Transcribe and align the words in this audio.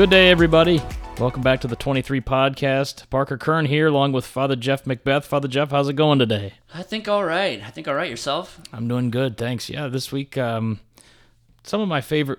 Good 0.00 0.08
day, 0.08 0.30
everybody. 0.30 0.80
Welcome 1.18 1.42
back 1.42 1.60
to 1.60 1.68
the 1.68 1.76
23 1.76 2.22
podcast. 2.22 3.10
Parker 3.10 3.36
Kern 3.36 3.66
here, 3.66 3.88
along 3.88 4.12
with 4.12 4.24
Father 4.24 4.56
Jeff 4.56 4.86
Macbeth. 4.86 5.26
Father 5.26 5.46
Jeff, 5.46 5.72
how's 5.72 5.90
it 5.90 5.92
going 5.92 6.18
today? 6.18 6.54
I 6.72 6.82
think 6.82 7.06
all 7.06 7.22
right. 7.22 7.62
I 7.62 7.68
think 7.68 7.86
all 7.86 7.92
right. 7.92 8.08
Yourself? 8.08 8.62
I'm 8.72 8.88
doing 8.88 9.10
good, 9.10 9.36
thanks. 9.36 9.68
Yeah, 9.68 9.88
this 9.88 10.10
week, 10.10 10.38
um, 10.38 10.80
some 11.64 11.82
of 11.82 11.88
my 11.88 12.00
favorite 12.00 12.38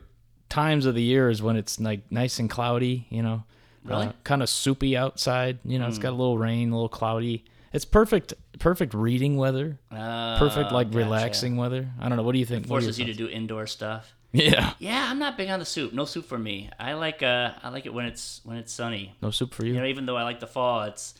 times 0.49 0.87
of 0.87 0.95
the 0.95 1.03
year 1.03 1.29
is 1.29 1.43
when 1.43 1.55
it's 1.55 1.79
like 1.79 2.11
nice 2.11 2.39
and 2.39 2.49
cloudy, 2.49 3.05
you 3.11 3.21
know, 3.21 3.43
Really? 3.83 4.09
kind 4.23 4.41
of 4.41 4.49
soupy 4.49 4.97
outside. 4.97 5.59
You 5.63 5.77
know, 5.77 5.87
it's 5.87 5.99
got 5.99 6.13
a 6.13 6.17
little 6.17 6.39
rain, 6.39 6.71
a 6.71 6.73
little 6.73 6.89
cloudy. 6.89 7.45
It's 7.73 7.85
perfect, 7.85 8.33
perfect 8.59 8.93
reading 8.93 9.37
weather. 9.37 9.79
Uh, 9.89 10.37
Perfect, 10.39 10.71
like 10.71 10.87
gotcha. 10.87 10.97
relaxing 10.97 11.55
weather. 11.57 11.89
I 11.99 12.09
don't 12.09 12.17
know. 12.17 12.23
What 12.23 12.33
do 12.33 12.39
you 12.39 12.45
think? 12.45 12.65
Are 12.65 12.67
Forces 12.69 12.99
you 12.99 13.05
to 13.05 13.13
do 13.13 13.27
indoor 13.29 13.65
stuff. 13.67 14.13
Yeah, 14.33 14.73
Yeah, 14.79 15.07
I'm 15.09 15.19
not 15.19 15.35
big 15.37 15.49
on 15.49 15.59
the 15.59 15.65
soup. 15.65 15.91
No 15.93 16.05
soup 16.05 16.25
for 16.25 16.37
me. 16.37 16.69
I 16.79 16.93
like 16.93 17.21
uh, 17.21 17.51
I 17.61 17.69
like 17.69 17.85
it 17.85 17.93
when 17.93 18.05
it's 18.05 18.39
when 18.45 18.57
it's 18.57 18.71
sunny. 18.71 19.13
no 19.21 19.29
soup 19.31 19.53
for 19.53 19.65
you. 19.65 19.73
You 19.73 19.79
know, 19.81 19.85
even 19.85 20.05
though 20.05 20.15
I 20.17 20.23
like 20.23 20.39
the 20.39 20.47
fall, 20.47 20.83
it's. 20.83 21.15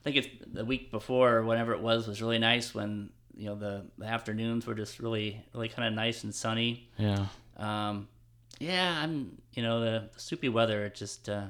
I 0.00 0.10
think 0.10 0.16
it's 0.24 0.28
the 0.52 0.64
week 0.64 0.90
before, 0.92 1.36
or 1.38 1.42
whenever 1.44 1.72
it 1.72 1.80
was, 1.80 2.06
was 2.06 2.20
really 2.22 2.38
nice 2.38 2.72
when 2.74 3.10
you 3.36 3.46
know 3.46 3.54
the, 3.56 3.84
the 3.98 4.06
afternoons 4.06 4.64
were 4.66 4.74
just 4.74 4.98
really 5.00 5.44
really 5.54 5.68
kind 5.68 5.86
of 5.88 5.94
nice 5.94 6.22
and 6.24 6.34
sunny. 6.34 6.88
yeah. 6.98 7.26
Um, 7.56 8.08
yeah, 8.58 9.00
I'm. 9.02 9.38
You 9.54 9.62
know, 9.62 9.80
the, 9.80 10.08
the 10.14 10.20
soupy 10.20 10.48
weather 10.48 10.84
it 10.86 10.94
just 10.96 11.28
uh, 11.28 11.46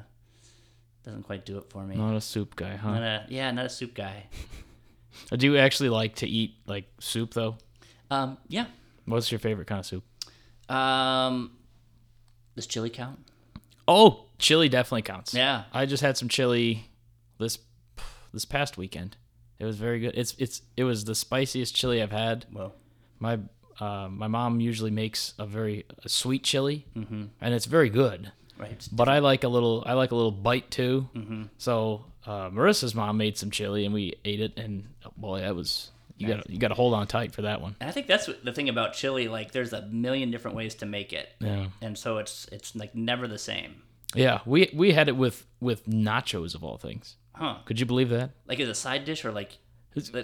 doesn't 1.06 1.22
quite 1.22 1.46
do 1.46 1.56
it 1.56 1.70
for 1.70 1.84
me. 1.84 1.94
Not 1.94 2.16
a 2.16 2.20
soup 2.20 2.56
guy, 2.56 2.74
huh? 2.74 2.90
Not 2.90 3.02
a, 3.02 3.26
yeah, 3.28 3.50
not 3.52 3.66
a 3.66 3.70
soup 3.70 3.94
guy. 3.94 4.24
I 5.30 5.36
do 5.36 5.46
you 5.46 5.56
actually 5.56 5.88
like 5.88 6.16
to 6.16 6.26
eat 6.26 6.56
like 6.66 6.84
soup 6.98 7.32
though? 7.32 7.56
Um, 8.10 8.38
yeah. 8.48 8.66
What's 9.04 9.30
your 9.30 9.38
favorite 9.38 9.68
kind 9.68 9.78
of 9.78 9.86
soup? 9.86 10.04
Um, 10.68 11.52
does 12.56 12.66
chili 12.66 12.90
count? 12.90 13.20
Oh, 13.86 14.26
chili 14.38 14.68
definitely 14.68 15.02
counts. 15.02 15.32
Yeah. 15.32 15.64
I 15.72 15.86
just 15.86 16.02
had 16.02 16.16
some 16.16 16.28
chili 16.28 16.90
this 17.38 17.58
this 18.34 18.44
past 18.44 18.76
weekend. 18.76 19.16
It 19.60 19.64
was 19.64 19.76
very 19.76 20.00
good. 20.00 20.12
It's 20.16 20.34
it's 20.38 20.62
it 20.76 20.82
was 20.84 21.04
the 21.04 21.14
spiciest 21.14 21.74
chili 21.74 22.02
I've 22.02 22.10
had. 22.12 22.46
Well, 22.52 22.74
My 23.20 23.38
uh, 23.78 24.08
my 24.10 24.26
mom 24.26 24.60
usually 24.60 24.90
makes 24.90 25.34
a 25.38 25.46
very 25.46 25.84
a 26.04 26.08
sweet 26.08 26.42
chili, 26.42 26.86
mm-hmm. 26.96 27.26
and 27.40 27.54
it's 27.54 27.66
very 27.66 27.90
good. 27.90 28.32
Right. 28.58 28.88
But 28.92 29.08
I 29.08 29.18
like 29.20 29.44
a 29.44 29.48
little 29.48 29.82
I 29.86 29.92
like 29.94 30.12
a 30.12 30.14
little 30.16 30.30
bite 30.32 30.70
too. 30.70 31.08
Mm-hmm. 31.14 31.42
So 31.58 32.04
uh, 32.26 32.50
Marissa's 32.50 32.94
mom 32.94 33.16
made 33.16 33.36
some 33.38 33.50
chili, 33.50 33.84
and 33.84 33.94
we 33.94 34.14
ate 34.24 34.40
it, 34.40 34.58
and 34.58 34.88
boy, 35.16 35.40
that 35.40 35.54
was 35.54 35.90
you 36.18 36.28
got 36.28 36.48
you 36.50 36.58
got 36.58 36.68
to 36.68 36.74
hold 36.74 36.94
on 36.94 37.06
tight 37.06 37.32
for 37.32 37.42
that 37.42 37.60
one. 37.60 37.76
And 37.80 37.88
I 37.88 37.92
think 37.92 38.06
that's 38.06 38.28
the 38.42 38.52
thing 38.52 38.68
about 38.68 38.94
chili. 38.94 39.28
Like, 39.28 39.52
there's 39.52 39.72
a 39.72 39.82
million 39.82 40.30
different 40.30 40.56
ways 40.56 40.74
to 40.76 40.86
make 40.86 41.12
it, 41.12 41.28
Yeah, 41.40 41.66
and 41.82 41.96
so 41.96 42.18
it's 42.18 42.48
it's 42.50 42.74
like 42.74 42.94
never 42.94 43.28
the 43.28 43.38
same. 43.38 43.82
yeah. 44.14 44.40
We 44.46 44.70
we 44.74 44.92
had 44.92 45.08
it 45.08 45.16
with 45.16 45.46
with 45.60 45.86
nachos 45.86 46.54
of 46.54 46.64
all 46.64 46.78
things. 46.78 47.16
Huh? 47.34 47.56
Could 47.66 47.78
you 47.78 47.84
believe 47.86 48.08
that? 48.08 48.30
Like 48.48 48.60
as 48.60 48.68
a 48.68 48.74
side 48.74 49.04
dish 49.04 49.24
or 49.24 49.30
like 49.32 49.58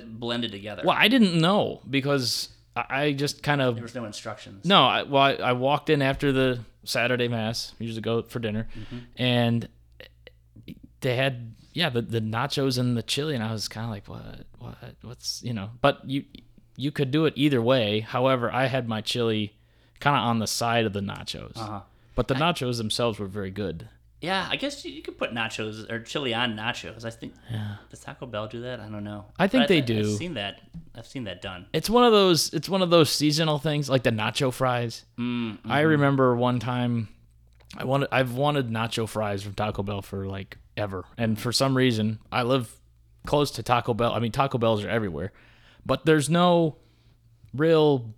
blended 0.06 0.50
together. 0.52 0.82
Well, 0.84 0.96
I 0.98 1.08
didn't 1.08 1.38
know 1.40 1.80
because 1.88 2.48
I 2.74 3.12
just 3.12 3.42
kind 3.42 3.60
of 3.60 3.74
There 3.74 3.82
was 3.82 3.94
no 3.94 4.04
instructions. 4.04 4.64
No, 4.64 4.82
I, 4.84 5.02
well, 5.02 5.22
I, 5.22 5.32
I 5.34 5.52
walked 5.52 5.90
in 5.90 6.00
after 6.02 6.32
the 6.32 6.60
Saturday 6.84 7.28
mass. 7.28 7.74
We 7.78 7.86
usually 7.86 8.02
go 8.02 8.22
for 8.22 8.38
dinner, 8.38 8.66
and 9.16 9.68
they 11.00 11.16
had 11.16 11.54
yeah 11.72 11.88
the, 11.90 12.02
the 12.02 12.20
nachos 12.20 12.78
and 12.78 12.96
the 12.96 13.02
chili, 13.02 13.34
and 13.34 13.44
I 13.44 13.52
was 13.52 13.68
kind 13.68 13.84
of 13.84 13.90
like, 13.90 14.08
what, 14.08 14.46
what, 14.58 14.76
what's 15.02 15.42
you 15.42 15.52
know? 15.52 15.70
But 15.80 16.08
you 16.08 16.24
you 16.76 16.90
could 16.90 17.10
do 17.10 17.26
it 17.26 17.34
either 17.36 17.60
way. 17.60 18.00
However, 18.00 18.50
I 18.50 18.66
had 18.66 18.88
my 18.88 19.00
chili 19.00 19.54
kind 20.00 20.16
of 20.16 20.22
on 20.22 20.38
the 20.38 20.46
side 20.46 20.84
of 20.86 20.92
the 20.92 21.00
nachos, 21.00 21.56
Uh-huh. 21.56 21.80
but 22.14 22.28
the 22.28 22.34
nachos 22.34 22.78
themselves 22.78 23.18
were 23.18 23.26
very 23.26 23.50
good. 23.50 23.88
Yeah, 24.22 24.46
I 24.48 24.56
guess 24.56 24.84
you, 24.84 24.92
you 24.92 25.02
could 25.02 25.18
put 25.18 25.32
nachos 25.32 25.90
or 25.90 26.00
chili 26.00 26.32
on 26.32 26.56
nachos. 26.56 27.04
I 27.04 27.10
think. 27.10 27.34
Does 27.90 28.00
Taco 28.00 28.24
Bell 28.26 28.46
do 28.46 28.62
that? 28.62 28.78
I 28.80 28.88
don't 28.88 29.04
know. 29.04 29.26
I 29.38 29.48
think 29.48 29.62
But 29.64 29.68
they 29.68 29.78
I've 29.78 29.86
do. 29.86 30.16
seen 30.16 30.34
that. 30.34 30.60
I've 30.94 31.06
seen 31.06 31.24
that 31.24 31.42
done. 31.42 31.66
It's 31.72 31.90
one 31.90 32.04
of 32.04 32.12
those. 32.12 32.54
It's 32.54 32.68
one 32.68 32.82
of 32.82 32.90
those 32.90 33.10
seasonal 33.10 33.58
things, 33.58 33.90
like 33.90 34.04
the 34.04 34.10
nacho 34.10 34.52
fries. 34.52 35.04
Mm, 35.18 35.58
I 35.64 35.80
remember 35.80 36.36
one 36.36 36.60
time, 36.60 37.08
I 37.76 37.84
wanted. 37.84 38.08
I've 38.12 38.32
wanted 38.34 38.70
nacho 38.70 39.08
fries 39.08 39.42
from 39.42 39.54
Taco 39.54 39.82
Bell 39.82 40.02
for 40.02 40.26
like 40.26 40.56
ever, 40.76 41.04
and 41.18 41.38
for 41.38 41.50
some 41.52 41.76
reason, 41.76 42.18
I 42.30 42.44
live 42.44 42.72
close 43.26 43.50
to 43.52 43.62
Taco 43.62 43.92
Bell. 43.92 44.12
I 44.12 44.20
mean, 44.20 44.32
Taco 44.32 44.56
Bells 44.58 44.84
are 44.84 44.88
everywhere, 44.88 45.32
but 45.84 46.06
there's 46.06 46.30
no 46.30 46.76
real, 47.54 48.14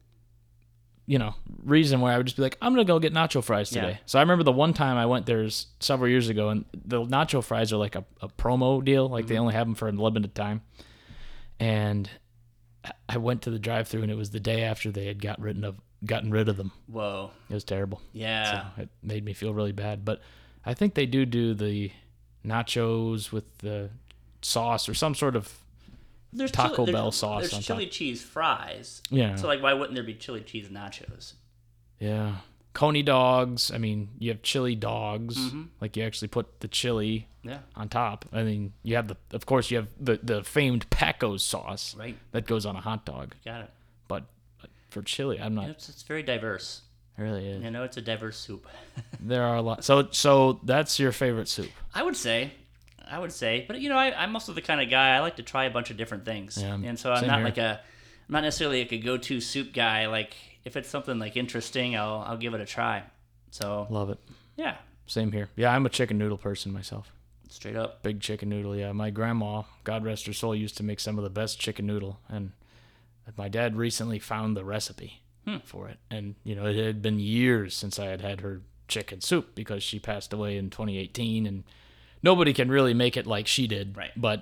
you 1.07 1.19
know, 1.19 1.35
reason 1.63 2.01
where 2.01 2.13
I 2.13 2.17
would 2.17 2.27
just 2.27 2.37
be 2.37 2.43
like, 2.43 2.59
I'm 2.63 2.73
gonna 2.73 2.85
go 2.85 2.99
get 2.99 3.13
nacho 3.13 3.43
fries 3.43 3.71
today. 3.71 3.91
Yeah. 3.91 3.99
So 4.07 4.19
I 4.19 4.23
remember 4.23 4.45
the 4.45 4.53
one 4.53 4.73
time 4.73 4.97
I 4.97 5.07
went 5.07 5.27
there 5.27 5.47
several 5.81 6.09
years 6.09 6.29
ago, 6.29 6.49
and 6.49 6.65
the 6.73 7.03
nacho 7.03 7.43
fries 7.43 7.73
are 7.73 7.77
like 7.77 7.95
a, 7.95 8.05
a 8.21 8.29
promo 8.29 8.85
deal, 8.85 9.09
like 9.09 9.27
they 9.27 9.35
mm-hmm. 9.35 9.43
only 9.43 9.55
have 9.55 9.67
them 9.67 9.75
for 9.75 9.89
a 9.89 9.93
limited 9.93 10.35
time, 10.35 10.63
and. 11.59 12.09
I- 12.09 12.93
I 13.09 13.17
went 13.17 13.41
to 13.43 13.51
the 13.51 13.59
drive-through 13.59 14.03
and 14.03 14.11
it 14.11 14.15
was 14.15 14.29
the 14.29 14.41
day 14.41 14.63
after 14.63 14.91
they 14.91 15.07
had 15.07 15.23
got 15.23 15.41
rid 15.41 15.65
of 15.65 15.81
gotten 16.05 16.31
rid 16.31 16.51
of 16.51 16.59
them. 16.59 16.71
Whoa. 16.87 17.31
It 17.49 17.55
was 17.55 17.65
terrible. 17.65 18.03
Yeah. 18.13 18.67
So 18.77 18.83
it 18.83 18.89
made 19.03 19.25
me 19.25 19.33
feel 19.33 19.55
really 19.55 19.73
bad. 19.73 20.05
But 20.05 20.21
I 20.67 20.75
think 20.75 20.93
they 20.93 21.07
do 21.07 21.25
do 21.25 21.55
the 21.55 21.91
nachos 22.45 23.33
with 23.33 23.57
the 23.59 23.89
sauce 24.43 24.87
or 24.87 24.93
some 24.93 25.15
sort 25.15 25.35
of 25.35 25.64
There's 26.35 26.51
Taco 26.51 26.77
chili, 26.85 26.93
Bell 26.93 27.05
there's, 27.05 27.15
sauce 27.17 27.41
There's 27.43 27.55
on 27.55 27.63
chili 27.63 27.87
cheese 27.87 28.23
fries. 28.23 29.03
yeah 29.11 29.37
So 29.37 29.47
like, 29.47 29.63
why 29.63 29.73
wouldn't 29.73 29.95
there 29.95 30.05
be 30.05 30.15
chili 30.15 30.41
cheese 30.43 30.69
nachos? 30.69 31.35
yeah 31.99 32.37
coney 32.73 33.05
dogs. 33.05 33.71
I 33.71 33.79
mean, 33.79 34.09
you 34.19 34.31
have 34.33 34.43
chili 34.43 34.75
dogs. 34.75 35.39
Mm-hmm. 35.39 35.63
Like 35.81 35.97
you 35.97 36.03
actually 36.03 36.27
put 36.29 36.59
the 36.61 36.67
chili 36.67 37.29
Yeah. 37.45 37.59
on 37.77 37.89
top. 37.89 38.25
I 38.33 38.43
mean, 38.43 38.73
you 38.83 38.97
have 38.97 39.07
the 39.07 39.17
of 39.33 39.47
course 39.47 39.71
you 39.71 39.77
have 39.77 39.89
the 40.01 40.19
the 40.23 40.43
famed 40.43 40.91
Paco's 40.91 41.45
sauce 41.45 41.95
Right. 41.97 42.17
that 42.33 42.47
goes 42.47 42.67
on 42.67 42.75
a 42.75 42.81
hot 42.81 43.05
dog. 43.07 43.35
Got 43.45 43.61
it. 43.63 43.71
But 44.09 44.25
but 44.61 44.71
for 44.91 45.03
chili, 45.03 45.41
I'm 45.41 45.55
not. 45.55 45.69
It's, 45.69 45.89
it's 45.89 46.03
very 46.03 46.25
diverse. 46.25 46.81
It 47.17 47.23
really 47.23 47.47
is. 47.49 47.63
You 47.63 47.71
know, 47.71 47.85
it's 47.85 47.97
a 47.97 48.03
diverse 48.03 48.37
soup. 48.39 48.67
There 49.21 49.45
are 49.45 49.55
a 49.57 49.63
lot. 49.63 49.85
So 49.85 50.09
so 50.11 50.59
that's 50.65 50.99
your 50.99 51.13
favorite 51.13 51.49
soup. 51.49 51.71
I 51.95 52.03
would 52.03 52.17
say, 52.17 52.51
I 53.11 53.19
would 53.19 53.33
say, 53.33 53.65
but 53.67 53.81
you 53.81 53.89
know, 53.89 53.97
I, 53.97 54.23
I'm 54.23 54.35
also 54.35 54.53
the 54.53 54.63
kind 54.63 54.81
of 54.81 54.89
guy 54.91 55.15
I 55.17 55.21
like 55.21 55.37
to 55.37 55.43
try 55.43 55.65
a 55.65 55.71
bunch 55.71 55.91
of 55.91 55.97
different 55.97 56.25
things, 56.25 56.57
Yeah, 56.61 56.75
and 56.75 56.99
so 56.99 57.13
I'm 57.13 57.27
not 57.27 57.37
here. 57.39 57.45
like 57.45 57.59
a, 57.59 57.81
I'm 58.29 58.33
not 58.33 58.43
necessarily 58.43 58.81
like 58.83 58.93
a 58.93 58.99
go-to 58.99 59.41
soup 59.41 59.73
guy. 59.73 60.07
Like 60.07 60.35
if 60.65 60.77
it's 60.77 60.89
something 60.89 61.19
like 61.19 61.37
interesting, 61.37 61.97
I'll 61.97 62.25
I'll 62.27 62.37
give 62.39 62.55
it 62.55 62.61
a 62.61 62.67
try. 62.67 63.03
So 63.51 63.87
Love 63.91 64.11
it. 64.11 64.19
yeah, 64.57 64.77
Same 65.07 65.31
here. 65.33 65.49
Yeah, 65.57 65.73
I'm 65.75 65.87
a 65.87 65.91
chicken 65.91 66.19
noodle 66.19 66.39
person 66.39 66.73
myself. 66.73 67.13
straight 67.49 67.77
up. 67.77 68.03
Big 68.03 68.21
chicken 68.21 68.49
noodle. 68.49 68.75
Yeah, 68.75 68.93
my 68.93 69.11
grandma, 69.11 69.63
God 69.85 70.05
rest 70.05 70.27
her 70.27 70.33
soul, 70.33 70.55
used 70.55 70.77
to 70.79 70.83
make 70.83 70.99
some 71.01 71.19
of 71.19 71.25
the 71.25 71.31
best 71.31 71.61
chicken 71.61 71.87
noodle, 71.87 72.19
and 72.29 72.53
my 73.37 73.49
dad 73.49 73.77
recently 73.77 74.19
found 74.19 74.57
the 74.57 74.65
recipe 74.65 75.21
Hmm. 75.47 75.59
for 75.65 75.89
it. 75.89 75.99
And 76.11 76.37
you 76.43 76.55
know, 76.55 76.65
it 76.67 76.77
had 76.77 77.03
been 77.03 77.19
years 77.21 77.75
since 77.77 77.99
I 77.99 78.07
had 78.07 78.23
had 78.23 78.41
her 78.41 78.63
chicken 78.89 79.21
soup 79.21 79.55
because 79.55 79.83
she 79.83 79.99
passed 79.99 80.33
away 80.33 80.57
in 80.57 80.71
2018, 80.71 81.47
and 81.47 81.65
nobody 82.25 82.53
can 82.53 82.69
really 82.71 82.95
make 82.95 83.17
it 83.17 83.27
like 83.27 83.47
she 83.47 83.67
did. 83.67 83.97
Right. 83.97 84.11
But 84.17 84.39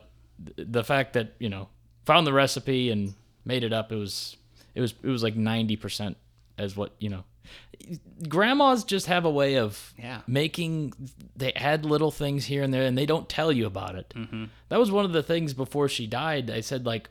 th- 0.56 0.68
the 0.70 0.84
fact 0.84 1.12
that 1.14 1.34
you 1.38 1.48
know 1.50 1.68
found 2.06 2.26
the 2.26 2.32
recipe 2.32 2.90
and 2.90 3.14
made 3.44 3.64
it 3.64 3.72
up, 3.72 3.92
it 3.92 3.96
was 3.96 4.36
it 4.74 4.80
was 4.80 4.94
it 5.02 5.08
was 5.08 5.22
like 5.22 5.36
90 5.36 5.76
percent 5.76 6.16
as 6.56 6.76
what 6.76 6.92
you 6.98 7.10
know. 7.10 7.24
Grandmas 8.28 8.84
just 8.84 9.06
have 9.06 9.24
a 9.24 9.30
way 9.30 9.56
of 9.56 9.92
Yeah. 9.98 10.20
making 10.26 10.92
they 11.36 11.52
add 11.54 11.84
little 11.84 12.10
things 12.10 12.44
here 12.46 12.62
and 12.62 12.72
there 12.72 12.84
and 12.84 12.96
they 12.96 13.06
don't 13.06 13.28
tell 13.28 13.50
you 13.52 13.66
about 13.66 13.94
it 13.96 14.12
Mm-hmm. 14.16 14.44
that 14.68 14.78
was 14.78 14.90
one 14.90 15.04
of 15.04 15.12
the 15.12 15.22
things 15.22 15.52
before 15.54 15.88
she 15.88 16.06
died 16.06 16.50
i 16.50 16.60
said 16.60 16.86
like 16.86 17.08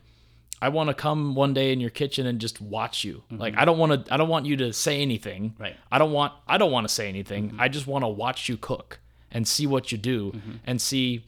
i 0.62 0.70
want 0.70 0.88
to 0.90 0.94
come 0.94 1.36
one 1.36 1.54
day 1.54 1.74
in 1.74 1.80
your 1.82 1.90
kitchen 1.90 2.26
and 2.26 2.40
just 2.40 2.62
watch 2.62 3.04
you 3.04 3.24
like 3.32 3.56
i 3.58 3.66
don't 3.66 3.78
want 3.78 4.06
to 4.06 4.14
i 4.14 4.18
don't 4.18 4.30
want 4.30 4.46
you 4.46 4.56
to 4.58 4.72
say 4.72 5.02
anything 5.02 5.50
Mm-hmm. 5.52 5.64
Right. 5.64 5.76
i 5.92 5.98
don't 5.98 6.12
want 6.14 6.34
i 6.48 6.58
don't 6.58 6.72
want 6.72 6.88
to 6.88 6.94
say 6.94 7.10
anything 7.10 7.56
i 7.60 7.68
just 7.68 7.86
want 7.88 8.04
to 8.04 8.08
watch 8.08 8.48
you 8.48 8.56
cook 8.58 9.00
and 9.32 9.48
see 9.48 9.66
what 9.68 9.92
you 9.92 9.98
do 9.98 10.34
and 10.66 10.82
see 10.82 11.26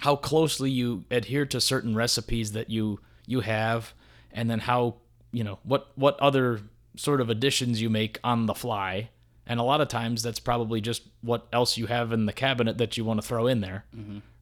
how 0.00 0.16
closely 0.16 0.70
you 0.70 1.04
adhere 1.10 1.46
to 1.46 1.60
certain 1.60 1.94
recipes 1.94 2.52
that 2.52 2.68
you 2.70 3.00
you 3.26 3.40
have 3.40 3.94
and 4.32 4.50
then 4.50 4.58
how 4.60 4.94
you 5.32 5.42
know 5.44 5.58
what 5.64 5.88
what 5.96 6.18
other 6.20 6.60
sort 6.96 7.20
of 7.20 7.28
additions 7.30 7.80
you 7.80 7.90
make 7.90 8.18
on 8.24 8.46
the 8.46 8.54
fly. 8.54 9.10
And 9.48 9.60
a 9.60 9.62
lot 9.62 9.80
of 9.80 9.86
times 9.88 10.22
that's 10.24 10.40
probably 10.40 10.80
just 10.80 11.02
what 11.20 11.46
else 11.52 11.76
you 11.78 11.86
have 11.86 12.10
in 12.12 12.26
the 12.26 12.32
cabinet 12.32 12.78
that 12.78 12.96
you 12.96 13.04
want 13.04 13.20
to 13.20 13.26
throw 13.26 13.46
in 13.46 13.60
there 13.60 13.84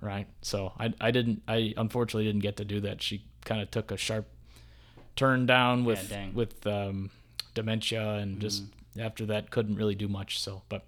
right? 0.00 0.26
So 0.40 0.72
I, 0.78 0.94
I 1.00 1.10
didn't 1.10 1.42
i 1.46 1.74
unfortunately 1.76 2.24
didn't 2.24 2.42
get 2.42 2.56
to 2.56 2.64
do 2.64 2.80
that. 2.80 3.02
She 3.02 3.24
kind 3.44 3.60
of 3.60 3.70
took 3.70 3.90
a 3.90 3.96
sharp 3.96 4.26
turn 5.16 5.46
down 5.46 5.84
with 5.84 6.08
dang. 6.08 6.34
with 6.34 6.66
um, 6.66 7.10
dementia 7.54 8.14
and 8.14 8.40
just 8.40 8.62
after 8.98 9.26
that 9.26 9.50
couldn't 9.50 9.76
really 9.76 9.94
do 9.94 10.08
much 10.08 10.40
so 10.40 10.62
but 10.68 10.86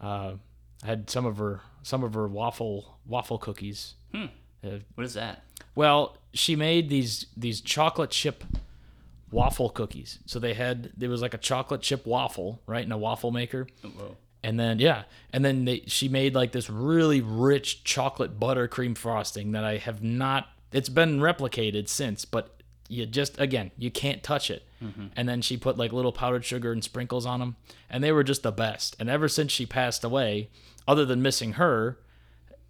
uh, 0.00 0.32
I 0.82 0.86
had 0.86 1.10
some 1.10 1.26
of 1.26 1.38
her 1.38 1.60
some 1.82 2.02
of 2.04 2.14
her 2.14 2.26
waffle 2.28 2.98
waffle 3.06 3.38
cookies 3.38 3.94
Hmm. 4.12 4.26
Uh, 4.64 4.78
What 4.94 5.04
is 5.04 5.14
that? 5.14 5.42
well, 5.74 6.16
she 6.34 6.56
made 6.56 6.88
these 6.88 7.26
these 7.36 7.60
chocolate 7.60 8.10
chip 8.10 8.44
waffle 9.30 9.70
cookies. 9.70 10.18
So 10.26 10.38
they 10.38 10.54
had 10.54 10.90
there 10.96 11.08
was 11.10 11.22
like 11.22 11.34
a 11.34 11.38
chocolate 11.38 11.82
chip 11.82 12.06
waffle, 12.06 12.60
right, 12.66 12.84
in 12.84 12.92
a 12.92 12.98
waffle 12.98 13.30
maker, 13.30 13.66
Whoa. 13.82 14.16
and 14.42 14.58
then 14.58 14.78
yeah, 14.80 15.04
and 15.32 15.44
then 15.44 15.64
they, 15.64 15.82
she 15.86 16.08
made 16.08 16.34
like 16.34 16.52
this 16.52 16.68
really 16.68 17.20
rich 17.20 17.84
chocolate 17.84 18.38
buttercream 18.40 18.96
frosting 18.96 19.52
that 19.52 19.64
I 19.64 19.76
have 19.78 20.02
not. 20.02 20.48
It's 20.72 20.88
been 20.88 21.20
replicated 21.20 21.88
since, 21.88 22.24
but 22.24 22.59
you 22.90 23.06
just 23.06 23.40
again 23.40 23.70
you 23.78 23.90
can't 23.90 24.22
touch 24.22 24.50
it. 24.50 24.64
Mm-hmm. 24.82 25.06
And 25.16 25.28
then 25.28 25.42
she 25.42 25.56
put 25.56 25.78
like 25.78 25.92
little 25.92 26.12
powdered 26.12 26.44
sugar 26.44 26.72
and 26.72 26.82
sprinkles 26.82 27.26
on 27.26 27.40
them, 27.40 27.56
and 27.88 28.02
they 28.02 28.12
were 28.12 28.24
just 28.24 28.42
the 28.42 28.52
best. 28.52 28.96
And 28.98 29.08
ever 29.08 29.28
since 29.28 29.52
she 29.52 29.66
passed 29.66 30.04
away, 30.04 30.48
other 30.88 31.04
than 31.04 31.22
missing 31.22 31.52
her 31.52 31.98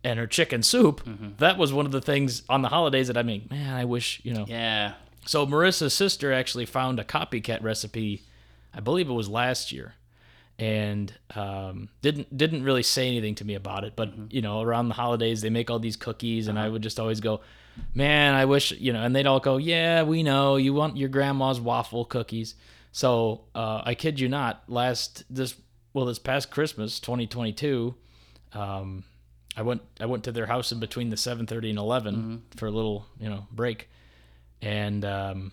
and 0.02 0.18
her 0.18 0.26
chicken 0.26 0.62
soup, 0.62 1.04
mm-hmm. 1.04 1.30
that 1.38 1.56
was 1.56 1.72
one 1.72 1.86
of 1.86 1.92
the 1.92 2.00
things 2.00 2.42
on 2.48 2.62
the 2.62 2.68
holidays 2.68 3.06
that 3.06 3.16
I 3.16 3.22
mean, 3.22 3.48
man, 3.50 3.74
I 3.74 3.84
wish 3.84 4.20
you 4.24 4.34
know. 4.34 4.44
Yeah. 4.46 4.94
So 5.26 5.46
Marissa's 5.46 5.94
sister 5.94 6.32
actually 6.32 6.66
found 6.66 6.98
a 6.98 7.04
copycat 7.04 7.62
recipe, 7.62 8.22
I 8.74 8.80
believe 8.80 9.08
it 9.08 9.12
was 9.12 9.28
last 9.28 9.70
year, 9.70 9.94
and 10.60 11.10
um, 11.34 11.88
didn't 12.02 12.36
didn't 12.36 12.62
really 12.62 12.82
say 12.82 13.08
anything 13.08 13.34
to 13.36 13.46
me 13.46 13.54
about 13.54 13.82
it. 13.84 13.94
But 13.96 14.12
you 14.30 14.42
know, 14.42 14.60
around 14.60 14.88
the 14.88 14.94
holidays 14.94 15.40
they 15.40 15.48
make 15.48 15.70
all 15.70 15.78
these 15.78 15.96
cookies, 15.96 16.48
and 16.48 16.58
I 16.58 16.68
would 16.68 16.82
just 16.82 17.00
always 17.00 17.20
go, 17.20 17.40
"Man, 17.94 18.34
I 18.34 18.44
wish 18.44 18.70
you 18.72 18.92
know." 18.92 19.02
And 19.02 19.16
they'd 19.16 19.26
all 19.26 19.40
go, 19.40 19.56
"Yeah, 19.56 20.02
we 20.02 20.22
know 20.22 20.56
you 20.56 20.74
want 20.74 20.98
your 20.98 21.08
grandma's 21.08 21.58
waffle 21.58 22.04
cookies." 22.04 22.54
So 22.92 23.42
uh, 23.54 23.82
I 23.86 23.94
kid 23.94 24.20
you 24.20 24.28
not, 24.28 24.62
last 24.68 25.24
this 25.30 25.54
well 25.94 26.04
this 26.04 26.18
past 26.18 26.50
Christmas, 26.50 27.00
2022. 27.00 27.94
Um, 28.52 29.04
I 29.56 29.62
went 29.62 29.80
I 29.98 30.06
went 30.06 30.24
to 30.24 30.32
their 30.32 30.46
house 30.46 30.72
in 30.72 30.78
between 30.78 31.08
the 31.08 31.16
7:30 31.16 31.70
and 31.70 31.78
11 31.78 32.42
for 32.56 32.66
a 32.66 32.70
little 32.70 33.06
you 33.18 33.30
know 33.30 33.46
break, 33.50 33.88
and 34.60 35.06
um, 35.06 35.52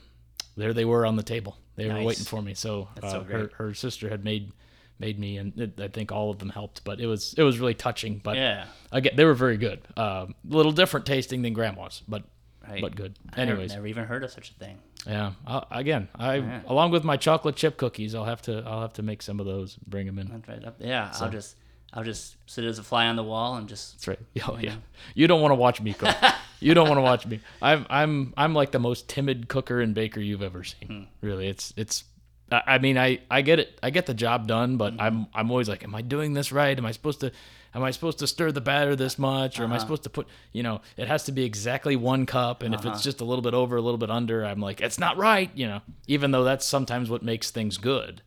there 0.57 0.73
they 0.73 0.85
were 0.85 1.05
on 1.05 1.15
the 1.15 1.23
table. 1.23 1.57
They 1.77 1.87
were 1.87 2.03
waiting 2.03 2.25
for 2.25 2.41
me. 2.41 2.55
So, 2.55 2.89
uh, 3.01 3.09
so 3.09 3.23
her 3.23 3.51
her 3.55 3.73
sister 3.73 4.09
had 4.09 4.25
made 4.25 4.51
made 4.99 5.19
me, 5.19 5.37
and 5.37 5.57
it, 5.59 5.79
I 5.79 5.87
think 5.87 6.11
all 6.11 6.31
of 6.31 6.39
them 6.39 6.49
helped. 6.49 6.83
But 6.83 6.99
it 6.99 7.07
was 7.07 7.33
it 7.37 7.43
was 7.43 7.59
really 7.59 7.73
touching. 7.73 8.19
But 8.23 8.37
Yeah. 8.37 8.65
again, 8.91 9.13
they 9.15 9.25
were 9.25 9.33
very 9.33 9.57
good. 9.57 9.79
Um, 9.95 10.35
a 10.49 10.55
little 10.55 10.71
different 10.71 11.05
tasting 11.05 11.41
than 11.41 11.53
grandma's, 11.53 12.01
but 12.07 12.23
Right. 12.67 12.81
but 12.81 12.95
good. 12.95 13.17
I 13.31 13.45
never- 13.45 13.51
Anyways, 13.51 13.71
never 13.73 13.87
even 13.87 14.03
heard 14.05 14.23
of 14.25 14.31
such 14.31 14.49
a 14.49 14.53
thing. 14.55 14.77
yeah. 15.05 15.31
i 15.45 15.63
again, 15.71 16.09
I 16.15 16.61
along 16.67 16.91
with 16.91 17.03
my 17.05 17.15
chocolate 17.15 17.55
chip 17.55 17.77
cookies, 17.77 18.13
I'll 18.13 18.25
have 18.25 18.41
to 18.43 18.61
I'll 18.65 18.81
have 18.81 18.93
to 18.93 19.03
make 19.03 19.21
some 19.21 19.39
of 19.39 19.45
those. 19.45 19.77
Bring 19.87 20.05
them 20.05 20.19
in. 20.19 20.27
That's 20.27 20.47
right. 20.49 20.73
Yeah. 20.79 21.13
I'll 21.21 21.29
just 21.29 21.55
I'll 21.93 22.03
just 22.03 22.35
sit 22.45 22.65
as 22.65 22.77
a 22.79 22.83
fly 22.83 23.07
on 23.07 23.15
the 23.15 23.23
wall 23.23 23.55
and 23.55 23.69
just 23.69 23.93
That's 23.93 24.07
right. 24.09 24.19
Oh 24.49 24.57
yeah. 24.59 24.75
You 25.15 25.27
don't 25.27 25.41
want 25.41 25.51
to 25.51 25.55
watch 25.55 25.79
me 25.79 25.93
cook. 25.93 26.13
you 26.59 26.73
don't 26.73 26.89
want 26.89 26.97
to 26.97 27.03
watch 27.03 27.25
me. 27.25 27.39
I'm 27.61 27.85
I'm 27.89 28.33
I'm 28.35 28.53
like 28.53 28.71
the 28.71 28.79
most 28.79 29.07
timid 29.07 29.47
cooker 29.47 29.79
and 29.79 29.95
baker 29.95 30.19
you've 30.19 30.41
ever 30.41 30.65
seen. 30.65 31.07
Really, 31.21 31.47
it's 31.47 31.73
it's. 31.77 32.03
I 32.51 32.77
mean, 32.77 32.97
I 32.97 33.19
I 33.29 33.41
get 33.41 33.59
it. 33.59 33.77
I 33.83 33.89
get 33.89 34.05
the 34.05 34.13
job 34.13 34.47
done, 34.47 34.77
but 34.77 34.93
I'm 34.99 35.27
I'm 35.33 35.51
always 35.51 35.67
like, 35.67 35.83
am 35.83 35.93
I 35.95 36.01
doing 36.01 36.33
this 36.33 36.51
right? 36.51 36.77
Am 36.77 36.85
I 36.85 36.91
supposed 36.91 37.19
to? 37.21 37.31
Am 37.75 37.83
I 37.83 37.91
supposed 37.91 38.19
to 38.19 38.27
stir 38.27 38.51
the 38.51 38.61
batter 38.61 38.95
this 38.95 39.19
much, 39.19 39.59
or 39.59 39.63
am 39.63 39.71
I 39.71 39.75
uh-huh. 39.75 39.81
supposed 39.81 40.03
to 40.03 40.09
put? 40.09 40.27
You 40.53 40.63
know, 40.63 40.81
it 40.95 41.07
has 41.07 41.25
to 41.25 41.31
be 41.31 41.43
exactly 41.43 41.95
one 41.95 42.25
cup, 42.25 42.63
and 42.63 42.73
if 42.73 42.79
it's 42.79 42.87
uh-huh. 42.87 42.99
just 42.99 43.21
a 43.21 43.25
little 43.25 43.41
bit 43.41 43.53
over, 43.53 43.75
a 43.75 43.81
little 43.81 43.97
bit 43.97 44.09
under, 44.09 44.45
I'm 44.45 44.61
like, 44.61 44.81
it's 44.81 44.97
not 44.97 45.17
right. 45.17 45.51
You 45.53 45.67
know, 45.67 45.81
even 46.07 46.31
though 46.31 46.43
that's 46.43 46.65
sometimes 46.65 47.09
what 47.09 47.21
makes 47.21 47.51
things 47.51 47.77
good. 47.77 48.21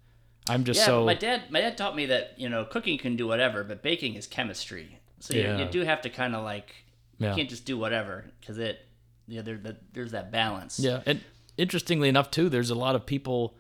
I'm 0.49 0.65
just 0.65 0.81
Yeah, 0.81 0.87
so 0.87 1.05
my 1.05 1.15
dad, 1.15 1.51
my 1.51 1.61
dad 1.61 1.79
taught 1.79 1.97
me 1.97 2.07
that 2.07 2.35
you 2.37 2.49
know 2.49 2.65
cooking 2.65 2.99
can 2.99 3.17
do 3.17 3.27
whatever, 3.27 3.65
but 3.65 3.83
baking 3.83 4.15
is 4.15 4.27
chemistry. 4.27 5.01
So 5.21 5.35
you, 5.35 5.43
Yeah. 5.43 5.59
you 5.59 5.65
do 5.67 5.83
have 5.83 6.03
to 6.03 6.11
kind 6.11 6.35
of 6.35 6.45
like 6.45 6.75
Yeah. 7.19 7.31
you 7.31 7.37
can't 7.37 7.51
just 7.51 7.65
do 7.65 7.79
whatever 7.79 8.27
because 8.41 8.59
it, 8.59 8.87
you 9.27 9.37
know, 9.37 9.43
there, 9.43 9.57
there, 9.57 9.77
there's 9.93 10.13
that 10.13 10.31
balance. 10.31 10.79
Yeah, 10.79 11.03
and 11.07 11.21
interestingly 11.57 12.09
enough, 12.09 12.31
too, 12.31 12.49
there's 12.49 12.71
a 12.71 12.75
lot 12.75 12.95
of 12.95 13.07
people, 13.07 13.57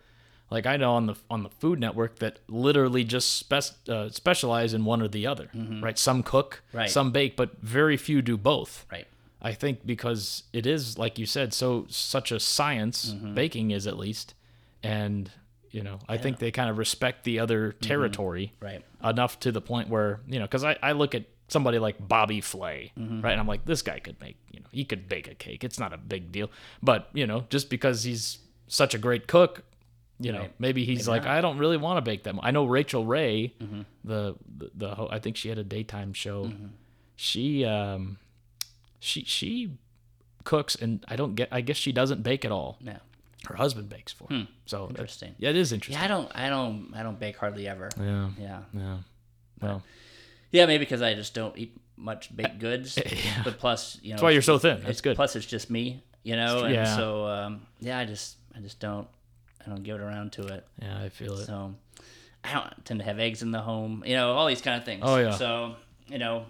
like 0.50 0.67
I 0.67 0.76
know 0.76 0.94
on 0.94 1.06
the 1.06 1.14
on 1.31 1.43
the 1.43 1.49
Food 1.50 1.79
Network, 1.81 2.19
that 2.19 2.38
literally 2.49 3.05
just 3.05 3.37
spec- 3.37 3.76
uh, 3.88 4.08
specialize 4.11 4.75
in 4.75 4.85
one 4.85 5.00
or 5.02 5.08
the 5.08 5.26
other. 5.26 5.49
Right? 5.55 5.99
Some 5.99 6.23
cook, 6.23 6.62
Mm-hmm. 6.69 6.76
Right. 6.79 6.91
some 6.91 7.11
bake, 7.12 7.37
but 7.37 7.61
very 7.62 7.97
few 7.97 8.20
do 8.23 8.37
both. 8.37 8.87
Right. 8.91 9.06
I 9.43 9.52
think 9.55 9.87
because 9.87 10.43
it 10.52 10.67
is, 10.67 10.99
like 10.99 11.19
you 11.19 11.25
said, 11.26 11.55
so 11.55 11.87
such 11.88 12.31
a 12.32 12.38
science. 12.41 13.12
Mm-hmm. 13.14 13.35
Baking 13.35 13.70
is 13.70 13.87
at 13.87 13.97
least, 13.97 14.35
and 14.82 15.31
you 15.70 15.82
know, 15.82 15.99
I 16.08 16.17
think 16.19 16.38
they 16.41 16.50
kind 16.50 16.69
of 16.69 16.79
respect 16.79 17.23
the 17.25 17.38
other 17.38 17.73
territory 17.73 18.53
Mm-hmm. 18.56 18.64
Right. 18.64 18.85
enough 19.05 19.38
to 19.41 19.53
the 19.53 19.61
point 19.61 19.88
where 19.88 20.20
you 20.26 20.38
know, 20.38 20.44
because 20.46 20.64
I, 20.64 20.76
I 20.82 20.93
look 20.93 21.14
at 21.14 21.25
somebody 21.49 21.79
like 21.79 21.96
Bobby 22.06 22.41
Flay, 22.41 22.93
Mm-hmm. 22.99 23.20
right, 23.23 23.31
and 23.32 23.41
I'm 23.41 23.46
like, 23.46 23.64
this 23.64 23.82
guy 23.82 23.99
could 24.00 24.20
make, 24.20 24.37
you 24.53 24.61
know, 24.61 24.67
he 24.73 24.85
could 24.85 25.08
bake 25.08 25.29
a 25.29 25.35
cake. 25.35 25.62
It's 25.64 25.79
not 25.79 25.93
a 25.93 25.96
big 25.96 26.32
deal, 26.32 26.50
but 26.82 27.08
you 27.12 27.26
know, 27.26 27.44
just 27.50 27.70
because 27.70 28.03
he's 28.05 28.38
such 28.69 28.94
a 28.94 28.99
great 28.99 29.26
cook. 29.26 29.62
You 30.22 30.32
know, 30.32 30.40
Right. 30.40 30.52
maybe 30.58 30.84
he's 30.84 31.06
Maybe 31.06 31.11
like, 31.11 31.25
not. 31.25 31.37
I 31.37 31.40
don't 31.40 31.56
really 31.58 31.78
want 31.78 31.96
to 31.96 32.02
bake 32.02 32.25
them. 32.25 32.38
I 32.43 32.50
know 32.50 32.67
Rachael 32.67 33.06
Ray, 33.06 33.55
Mm-hmm. 33.58 33.81
the 34.05 34.37
the, 34.58 34.70
the 34.75 35.06
I 35.11 35.19
think 35.19 35.37
she 35.37 35.49
had 35.49 35.58
a 35.58 35.64
daytime 35.64 36.12
show. 36.12 36.44
Mm-hmm. 36.44 36.67
She 37.17 37.64
um, 37.64 38.19
she 38.99 39.25
she 39.25 39.72
cooks, 40.44 40.75
and 40.75 41.05
I 41.08 41.17
don't 41.17 41.34
get. 41.34 41.49
I 41.50 41.61
guess 41.62 41.76
she 41.76 41.93
doesn't 41.93 42.22
bake 42.22 42.44
at 42.44 42.52
all. 42.52 42.78
Yeah. 42.81 42.99
Her 43.46 43.55
husband 43.56 43.88
bakes 43.88 44.12
for 44.12 44.26
her. 44.28 44.46
So 44.67 44.78
that- 44.78 44.84
Hmm. 44.84 44.90
Interesting. 44.96 45.34
yeah, 45.38 45.49
it 45.50 45.56
is 45.56 45.72
interesting. 45.72 45.99
Yeah, 45.99 46.05
I 46.05 46.08
don't, 46.08 46.31
I 46.37 46.50
don't, 46.50 46.93
I 46.94 47.02
don't 47.02 47.19
bake 47.19 47.38
hardly 47.38 47.67
ever. 47.67 47.88
Yeah, 47.99 48.28
Yeah. 48.38 48.58
yeah. 48.75 48.96
Well, 49.62 49.82
Yeah, 50.52 50.67
maybe 50.67 50.84
because 50.84 51.00
I 51.00 51.14
just 51.14 51.32
don't 51.32 51.56
eat 51.56 51.75
much 51.96 52.37
baked 52.37 52.58
goods. 52.58 52.99
Yeah. 53.06 53.43
But 53.43 53.58
plus, 53.58 53.96
you 54.02 54.11
know, 54.11 54.17
that's 54.17 54.22
why 54.22 54.31
you're 54.32 54.43
so 54.43 54.58
thin. 54.58 54.72
it's- 54.72 54.87
That's 54.87 55.00
good. 55.00 55.17
Plus, 55.17 55.37
it's 55.37 55.46
just 55.46 55.70
me, 55.70 56.02
you 56.22 56.37
know, 56.37 56.64
and 56.64 56.75
Yeah. 56.75 56.94
so 56.96 57.25
um, 57.28 57.67
yeah, 57.81 57.99
I 57.99 58.05
just, 58.05 58.37
I 58.55 58.61
just 58.61 58.78
don't, 58.78 59.08
I 59.64 59.68
don't 59.70 59.82
give 59.82 59.96
it 59.96 60.02
around 60.02 60.32
to 60.32 60.46
it. 60.46 60.66
Yeah, 60.80 61.02
I 61.02 61.08
feel 61.08 61.34
it. 61.38 61.46
So 61.46 61.74
I 62.44 62.52
don't 62.54 62.84
tend 62.84 63.00
to 63.00 63.06
have 63.06 63.18
eggs 63.18 63.42
in 63.42 63.50
the 63.50 63.60
home, 63.60 64.02
you 64.06 64.14
know, 64.16 64.32
all 64.32 64.46
these 64.46 64.62
kind 64.62 64.78
of 64.78 64.84
things. 64.84 65.02
Oh, 65.04 65.16
yeah. 65.16 65.30
So 65.32 65.76
you 66.08 66.18
know, 66.18 66.46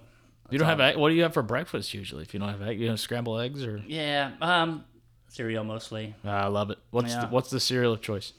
You 0.50 0.58
don't 0.58 0.68
have 0.68 0.80
egg. 0.80 0.96
What 0.96 1.10
do 1.10 1.14
you 1.14 1.22
have 1.22 1.34
for 1.34 1.42
breakfast 1.42 1.92
usually? 1.94 2.22
If 2.22 2.32
you 2.34 2.40
don't 2.40 2.48
have 2.48 2.62
egg, 2.62 2.80
you 2.80 2.88
know, 2.88 2.96
scrambled 2.96 3.40
eggs 3.40 3.64
or. 3.64 3.82
yeah, 3.86 4.30
um, 4.40 4.84
cereal 5.28 5.64
mostly. 5.64 6.14
Ah, 6.24 6.44
I 6.44 6.46
love 6.46 6.70
it. 6.70 6.78
What's 6.90 7.12
Yeah. 7.12 7.22
the, 7.22 7.26
what's 7.28 7.50
the 7.50 7.60
cereal 7.60 7.92
of 7.92 8.00
choice? 8.00 8.32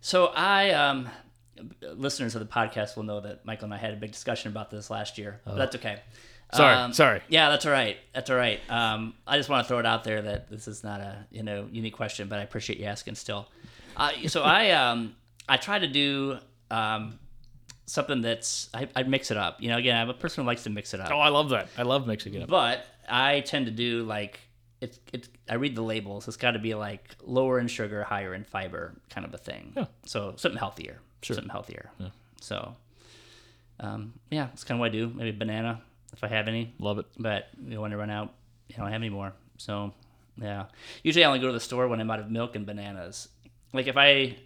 So 0.00 0.26
I, 0.26 0.70
um, 0.70 1.08
listeners 1.82 2.34
of 2.34 2.40
the 2.40 2.46
podcast 2.46 2.96
will 2.96 3.02
know 3.04 3.20
that 3.20 3.44
Michael 3.44 3.64
and 3.66 3.74
I 3.74 3.78
had 3.78 3.92
a 3.94 3.96
big 3.96 4.12
discussion 4.12 4.50
about 4.52 4.70
this 4.70 4.90
last 4.90 5.16
year. 5.18 5.40
But 5.44 5.56
that's 5.56 5.76
okay. 5.76 6.00
Oh. 6.52 6.56
Sorry, 6.58 6.74
Um, 6.76 6.92
sorry. 6.92 7.22
Yeah, 7.28 7.48
that's 7.50 7.66
all 7.66 7.72
right. 7.72 7.96
That's 8.14 8.30
all 8.30 8.36
right. 8.36 8.60
Um, 8.68 9.14
I 9.26 9.36
just 9.36 9.48
want 9.48 9.64
to 9.64 9.68
throw 9.68 9.78
it 9.80 9.86
out 9.86 10.04
there 10.04 10.22
that 10.22 10.48
this 10.50 10.68
is 10.68 10.84
not 10.84 11.00
a 11.00 11.26
you 11.32 11.42
know 11.42 11.66
unique 11.72 11.94
question, 11.96 12.28
but 12.28 12.38
I 12.38 12.42
appreciate 12.42 12.78
you 12.78 12.84
asking 12.86 13.16
still. 13.16 13.48
Uh, 13.96 14.28
so 14.28 14.42
I 14.42 14.70
um, 14.70 15.16
I 15.48 15.56
try 15.56 15.78
to 15.78 15.86
do 15.86 16.38
um, 16.70 17.18
something 17.86 18.20
that's 18.20 18.68
I, 18.74 18.88
I 18.94 19.02
mix 19.04 19.30
it 19.30 19.36
up. 19.36 19.60
You 19.60 19.70
know, 19.70 19.78
again, 19.78 19.96
I'm 19.96 20.10
a 20.10 20.14
person 20.14 20.44
who 20.44 20.46
likes 20.46 20.64
to 20.64 20.70
mix 20.70 20.94
it 20.94 21.00
up. 21.00 21.10
Oh, 21.10 21.18
I 21.18 21.28
love 21.28 21.50
that. 21.50 21.68
I 21.78 21.82
love 21.82 22.06
mixing 22.06 22.34
it 22.34 22.42
up. 22.42 22.48
But 22.48 22.84
I 23.08 23.40
tend 23.40 23.66
to 23.66 23.72
do 23.72 24.04
like 24.04 24.40
it's 24.80 25.00
it's 25.12 25.28
I 25.48 25.54
read 25.54 25.74
the 25.74 25.82
labels. 25.82 26.28
It's 26.28 26.36
got 26.36 26.52
to 26.52 26.58
be 26.58 26.74
like 26.74 27.16
lower 27.22 27.58
in 27.58 27.68
sugar, 27.68 28.02
higher 28.02 28.34
in 28.34 28.44
fiber, 28.44 28.94
kind 29.10 29.26
of 29.26 29.32
a 29.32 29.38
thing. 29.38 29.72
Yeah. 29.76 29.86
So 30.04 30.34
something 30.36 30.58
healthier. 30.58 30.98
Sure. 31.22 31.34
Something 31.34 31.50
healthier. 31.50 31.90
Yeah. 31.98 32.08
So, 32.40 32.76
um, 33.80 34.12
yeah, 34.30 34.48
it's 34.52 34.64
kind 34.64 34.78
of 34.78 34.80
what 34.80 34.86
I 34.86 34.92
do. 34.92 35.10
Maybe 35.14 35.32
banana 35.32 35.80
if 36.12 36.22
I 36.22 36.28
have 36.28 36.48
any. 36.48 36.74
Love 36.78 36.98
it. 36.98 37.06
But 37.18 37.48
you 37.62 37.74
know, 37.74 37.80
when 37.80 37.92
I 37.92 37.96
run 37.96 38.10
out, 38.10 38.34
I 38.74 38.78
don't 38.78 38.86
have 38.86 39.00
any 39.00 39.08
more. 39.08 39.32
So, 39.58 39.92
yeah. 40.36 40.66
Usually, 41.02 41.24
I 41.24 41.28
only 41.28 41.40
go 41.40 41.46
to 41.46 41.52
the 41.52 41.60
store 41.60 41.88
when 41.88 42.00
I'm 42.00 42.10
out 42.10 42.20
of 42.20 42.30
milk 42.30 42.54
and 42.56 42.66
bananas. 42.66 43.28
Like 43.76 43.86
if 43.86 43.96
I 43.96 44.36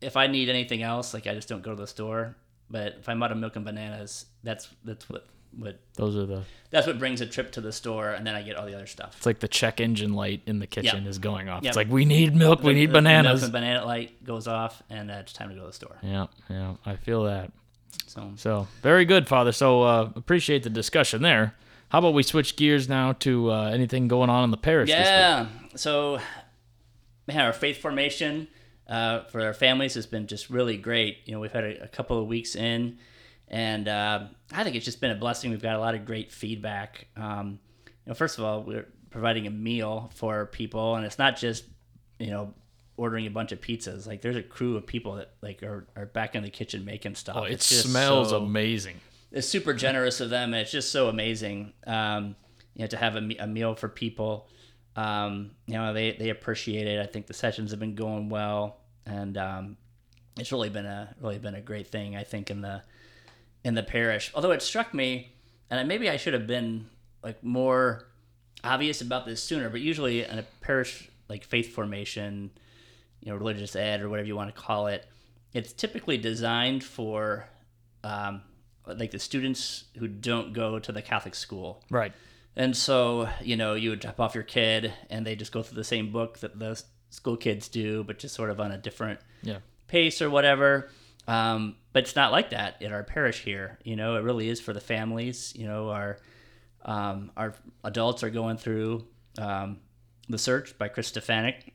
if 0.00 0.16
I 0.16 0.26
need 0.26 0.48
anything 0.48 0.82
else, 0.82 1.14
like 1.14 1.26
I 1.26 1.34
just 1.34 1.48
don't 1.48 1.62
go 1.62 1.70
to 1.70 1.76
the 1.80 1.86
store. 1.86 2.36
But 2.70 2.96
if 3.00 3.08
I'm 3.08 3.22
out 3.22 3.32
of 3.32 3.38
milk 3.38 3.56
and 3.56 3.64
bananas, 3.64 4.26
that's 4.42 4.68
that's 4.84 5.08
what 5.10 5.26
what 5.58 5.78
Those 5.96 6.16
are 6.16 6.24
the. 6.24 6.44
that's 6.70 6.86
what 6.86 6.98
brings 6.98 7.20
a 7.20 7.26
trip 7.26 7.52
to 7.52 7.60
the 7.60 7.72
store, 7.72 8.10
and 8.12 8.26
then 8.26 8.34
I 8.34 8.40
get 8.42 8.56
all 8.56 8.64
the 8.64 8.74
other 8.74 8.86
stuff. 8.86 9.14
It's 9.18 9.26
like 9.26 9.40
the 9.40 9.48
check 9.48 9.80
engine 9.80 10.14
light 10.14 10.40
in 10.46 10.58
the 10.60 10.66
kitchen 10.66 11.02
Yep. 11.04 11.10
is 11.10 11.18
going 11.18 11.50
off. 11.50 11.62
Yep. 11.62 11.70
It's 11.70 11.76
like 11.76 11.90
we 11.90 12.06
need 12.06 12.34
milk. 12.34 12.62
We 12.62 12.72
The- 12.72 12.80
need 12.80 12.86
the 12.90 12.94
bananas. 12.94 13.42
The 13.42 13.48
banana 13.50 13.84
light 13.84 14.24
goes 14.24 14.48
off, 14.48 14.82
and 14.88 15.10
uh, 15.10 15.14
it's 15.20 15.34
time 15.34 15.50
to 15.50 15.54
go 15.54 15.60
to 15.62 15.66
the 15.66 15.72
store. 15.74 15.96
Yeah, 16.02 16.26
yeah. 16.48 16.74
I 16.86 16.96
feel 16.96 17.24
that. 17.24 17.52
So 18.06 18.32
So 18.36 18.66
very 18.82 19.04
good, 19.04 19.28
Father. 19.28 19.52
So 19.52 19.82
uh, 19.82 20.10
appreciate 20.16 20.62
the 20.62 20.70
discussion 20.70 21.20
there. 21.20 21.54
How 21.90 21.98
about 21.98 22.14
we 22.14 22.22
switch 22.22 22.56
gears 22.56 22.88
now 22.88 23.12
to 23.20 23.52
uh, 23.52 23.64
anything 23.70 24.08
going 24.08 24.30
on 24.30 24.44
in 24.44 24.50
the 24.50 24.56
parish? 24.56 24.88
yeah, 24.88 25.48
so 25.76 26.18
man, 27.26 27.40
our 27.40 27.52
faith 27.52 27.78
formation 27.78 28.48
uh, 28.88 29.24
for 29.24 29.40
our 29.42 29.54
families 29.54 29.94
has 29.94 30.06
been 30.06 30.26
just 30.26 30.50
really 30.50 30.76
great. 30.76 31.18
You 31.24 31.32
know, 31.34 31.40
we've 31.40 31.52
had 31.52 31.64
a, 31.64 31.84
a 31.84 31.88
couple 31.88 32.18
of 32.20 32.26
weeks 32.26 32.56
in, 32.56 32.98
and 33.48 33.88
uh, 33.88 34.24
I 34.52 34.64
think 34.64 34.76
it's 34.76 34.84
just 34.84 35.00
been 35.00 35.10
a 35.10 35.14
blessing. 35.16 35.50
We've 35.50 35.62
got 35.62 35.76
a 35.76 35.80
lot 35.80 35.94
of 35.94 36.04
great 36.04 36.32
feedback. 36.32 37.06
Um, 37.16 37.58
you 37.86 37.92
know, 38.08 38.14
first 38.14 38.38
of 38.38 38.44
all, 38.44 38.62
we're 38.62 38.86
providing 39.10 39.46
a 39.46 39.50
meal 39.50 40.10
for 40.14 40.46
people, 40.46 40.96
and 40.96 41.04
it's 41.06 41.18
not 41.18 41.36
just 41.36 41.64
you 42.18 42.30
know 42.30 42.54
ordering 42.96 43.26
a 43.26 43.30
bunch 43.30 43.52
of 43.52 43.60
pizzas. 43.60 44.06
Like 44.06 44.20
there's 44.22 44.36
a 44.36 44.42
crew 44.42 44.76
of 44.76 44.86
people 44.86 45.14
that 45.16 45.32
like 45.42 45.62
are, 45.62 45.86
are 45.96 46.06
back 46.06 46.34
in 46.34 46.42
the 46.42 46.50
kitchen 46.50 46.84
making 46.84 47.14
stuff. 47.14 47.36
Oh, 47.38 47.44
it 47.44 47.52
It's 47.52 47.68
just 47.68 47.88
smells 47.90 48.30
so- 48.30 48.42
amazing. 48.44 48.96
it's 49.30 49.48
super 49.48 49.72
generous 49.74 50.20
of 50.20 50.30
them, 50.30 50.52
and 50.52 50.60
it's 50.62 50.72
just 50.72 50.90
so 50.90 51.08
amazing. 51.08 51.72
Um, 51.86 52.36
you 52.74 52.82
know, 52.82 52.86
to 52.88 52.96
have 52.96 53.16
a, 53.16 53.28
a 53.38 53.46
meal 53.46 53.74
for 53.74 53.88
people. 53.88 54.48
Um, 54.96 55.52
you 55.66 55.74
know, 55.74 55.92
they 55.92 56.12
they 56.12 56.30
appreciate 56.30 56.86
it. 56.86 57.00
I 57.00 57.06
think 57.06 57.26
the 57.26 57.34
sessions 57.34 57.70
have 57.70 57.80
been 57.80 57.94
going 57.94 58.28
well, 58.28 58.78
and 59.06 59.36
um, 59.38 59.76
it's 60.38 60.52
really 60.52 60.70
been 60.70 60.86
a 60.86 61.14
really 61.20 61.38
been 61.38 61.54
a 61.54 61.60
great 61.60 61.86
thing. 61.86 62.16
I 62.16 62.24
think 62.24 62.50
in 62.50 62.60
the 62.60 62.82
in 63.64 63.74
the 63.74 63.82
parish. 63.82 64.30
Although 64.34 64.50
it 64.52 64.62
struck 64.62 64.92
me, 64.92 65.32
and 65.70 65.88
maybe 65.88 66.10
I 66.10 66.16
should 66.16 66.34
have 66.34 66.46
been 66.46 66.88
like 67.22 67.42
more 67.42 68.08
obvious 68.64 69.00
about 69.00 69.26
this 69.26 69.42
sooner. 69.42 69.70
But 69.70 69.80
usually 69.80 70.24
in 70.24 70.38
a 70.38 70.44
parish 70.60 71.08
like 71.28 71.44
faith 71.44 71.74
formation, 71.74 72.50
you 73.20 73.32
know, 73.32 73.38
religious 73.38 73.74
ed 73.76 74.02
or 74.02 74.08
whatever 74.08 74.28
you 74.28 74.36
want 74.36 74.54
to 74.54 74.60
call 74.60 74.88
it, 74.88 75.06
it's 75.54 75.72
typically 75.72 76.18
designed 76.18 76.84
for 76.84 77.46
um, 78.04 78.42
like 78.86 79.10
the 79.10 79.18
students 79.18 79.84
who 79.98 80.08
don't 80.08 80.52
go 80.52 80.78
to 80.78 80.92
the 80.92 81.02
Catholic 81.02 81.34
school. 81.34 81.82
Right. 81.90 82.12
And 82.56 82.76
so, 82.76 83.28
you 83.40 83.56
know, 83.56 83.74
you 83.74 83.90
would 83.90 84.00
drop 84.00 84.20
off 84.20 84.34
your 84.34 84.44
kid 84.44 84.92
and 85.08 85.26
they 85.26 85.36
just 85.36 85.52
go 85.52 85.62
through 85.62 85.76
the 85.76 85.84
same 85.84 86.12
book 86.12 86.38
that 86.40 86.58
the 86.58 86.82
school 87.10 87.36
kids 87.36 87.68
do, 87.68 88.04
but 88.04 88.18
just 88.18 88.34
sort 88.34 88.50
of 88.50 88.60
on 88.60 88.72
a 88.72 88.78
different 88.78 89.20
Yeah. 89.42 89.58
pace 89.88 90.20
or 90.20 90.28
whatever. 90.28 90.90
Um, 91.28 91.76
but 91.92 92.02
it's 92.04 92.16
not 92.16 92.32
like 92.32 92.50
that 92.50 92.80
in 92.82 92.92
our 92.92 93.04
parish 93.04 93.40
here. 93.42 93.78
You 93.84 93.96
know, 93.96 94.16
it 94.16 94.20
really 94.22 94.48
is 94.48 94.60
for 94.60 94.72
the 94.72 94.80
families. 94.80 95.52
You 95.56 95.66
know, 95.66 95.90
our 95.90 96.18
um, 96.84 97.30
our 97.36 97.54
adults 97.84 98.24
are 98.24 98.30
going 98.30 98.56
through 98.56 99.06
um, 99.38 99.78
the 100.28 100.36
search 100.38 100.76
by 100.78 100.88
Chris 100.88 101.12
Stefanick, 101.12 101.70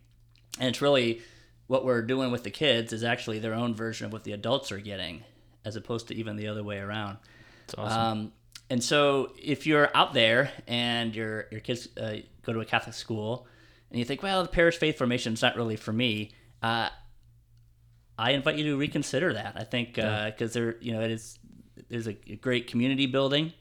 and 0.60 0.68
it's 0.68 0.82
really 0.82 1.22
what 1.68 1.86
we're 1.86 2.02
doing 2.02 2.30
with 2.30 2.44
the 2.44 2.52
kids 2.52 2.92
is 2.92 3.04
actually 3.06 3.40
their 3.40 3.54
own 3.54 3.74
version 3.74 4.06
of 4.06 4.12
what 4.12 4.26
the 4.26 4.34
adults 4.34 4.70
are 4.72 4.80
getting, 4.80 5.24
as 5.64 5.78
opposed 5.78 6.10
to 6.10 6.16
even 6.16 6.36
the 6.36 6.48
other 6.48 6.64
way 6.64 6.78
around. 6.80 7.18
It's 7.66 7.76
awesome. 7.78 8.34
And 8.70 8.84
so, 8.84 9.32
if 9.42 9.66
you're 9.66 9.90
out 9.96 10.14
there 10.14 10.52
and 10.68 11.16
your 11.16 11.48
your 11.52 11.62
kids 11.62 11.88
uh, 11.98 12.18
go 12.44 12.54
to 12.54 12.60
a 12.60 12.66
Catholic 12.66 12.96
school, 12.96 13.48
and 13.90 14.00
you 14.00 14.06
think, 14.06 14.22
well, 14.22 14.44
the 14.44 14.50
parish 14.50 14.78
faith 14.78 14.98
formation 14.98 15.34
is 15.34 15.42
not 15.42 15.56
really 15.56 15.78
for 15.78 15.94
me, 15.94 16.32
uh, 16.62 16.90
I 18.20 18.32
invite 18.32 18.58
you 18.58 18.66
to 18.66 18.78
reconsider 18.78 19.34
that. 19.34 19.54
I 19.56 19.64
think 19.64 19.96
because 19.96 20.54
there, 20.54 20.76
you 20.82 20.92
know, 20.92 21.02
it 21.02 21.12
is 21.12 21.40
there's 21.90 22.08
a, 22.08 22.18
a 22.28 22.36
great 22.36 22.68
community 22.68 23.06
building 23.06 23.54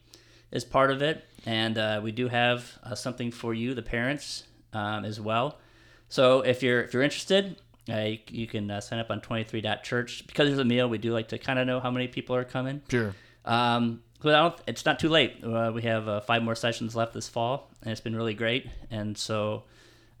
as 0.51 0.65
part 0.65 0.91
of 0.91 1.01
it, 1.01 1.23
and 1.45 1.77
uh, 1.77 2.01
we 2.03 2.11
do 2.11 2.27
have 2.27 2.77
uh, 2.83 2.95
something 2.95 3.31
for 3.31 3.53
you, 3.53 3.73
the 3.73 3.81
parents, 3.81 4.43
um, 4.73 5.05
as 5.05 5.19
well. 5.21 5.57
So 6.09 6.41
if 6.41 6.63
you're 6.63 6.81
if 6.81 6.93
you're 6.93 7.03
interested, 7.03 7.57
uh, 7.89 7.99
you, 7.99 8.19
you 8.29 8.47
can 8.47 8.69
uh, 8.69 8.81
sign 8.81 8.99
up 8.99 9.09
on 9.09 9.21
23.church. 9.21 10.27
Because 10.27 10.47
there's 10.47 10.59
a 10.59 10.65
meal, 10.65 10.89
we 10.89 10.97
do 10.97 11.13
like 11.13 11.29
to 11.29 11.37
kind 11.37 11.59
of 11.59 11.67
know 11.67 11.79
how 11.79 11.91
many 11.91 12.07
people 12.07 12.35
are 12.35 12.43
coming. 12.43 12.81
sure. 12.89 13.13
Um, 13.45 14.01
but 14.21 14.33
I 14.35 14.39
don't, 14.41 14.55
it's 14.67 14.85
not 14.85 14.99
too 14.99 15.09
late. 15.09 15.43
Uh, 15.43 15.71
we 15.73 15.83
have 15.83 16.07
uh, 16.07 16.21
five 16.21 16.43
more 16.43 16.55
sessions 16.55 16.95
left 16.95 17.13
this 17.13 17.27
fall, 17.29 17.69
and 17.83 17.91
it's 17.91 18.01
been 18.01 18.15
really 18.15 18.33
great. 18.33 18.67
And 18.91 19.17
so, 19.17 19.63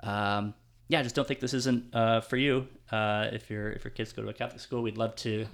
um, 0.01 0.53
yeah, 0.87 0.99
I 0.99 1.03
just 1.03 1.15
don't 1.15 1.27
think 1.27 1.39
this 1.39 1.53
isn't 1.53 1.93
uh, 1.95 2.21
for 2.21 2.37
you. 2.37 2.67
Uh, 2.91 3.27
if 3.33 3.49
your 3.49 3.71
if 3.71 3.83
your 3.83 3.91
kids 3.91 4.13
go 4.13 4.21
to 4.21 4.29
a 4.29 4.33
Catholic 4.33 4.61
school, 4.61 4.81
we'd 4.81 4.97
love 4.97 5.15
to 5.17 5.45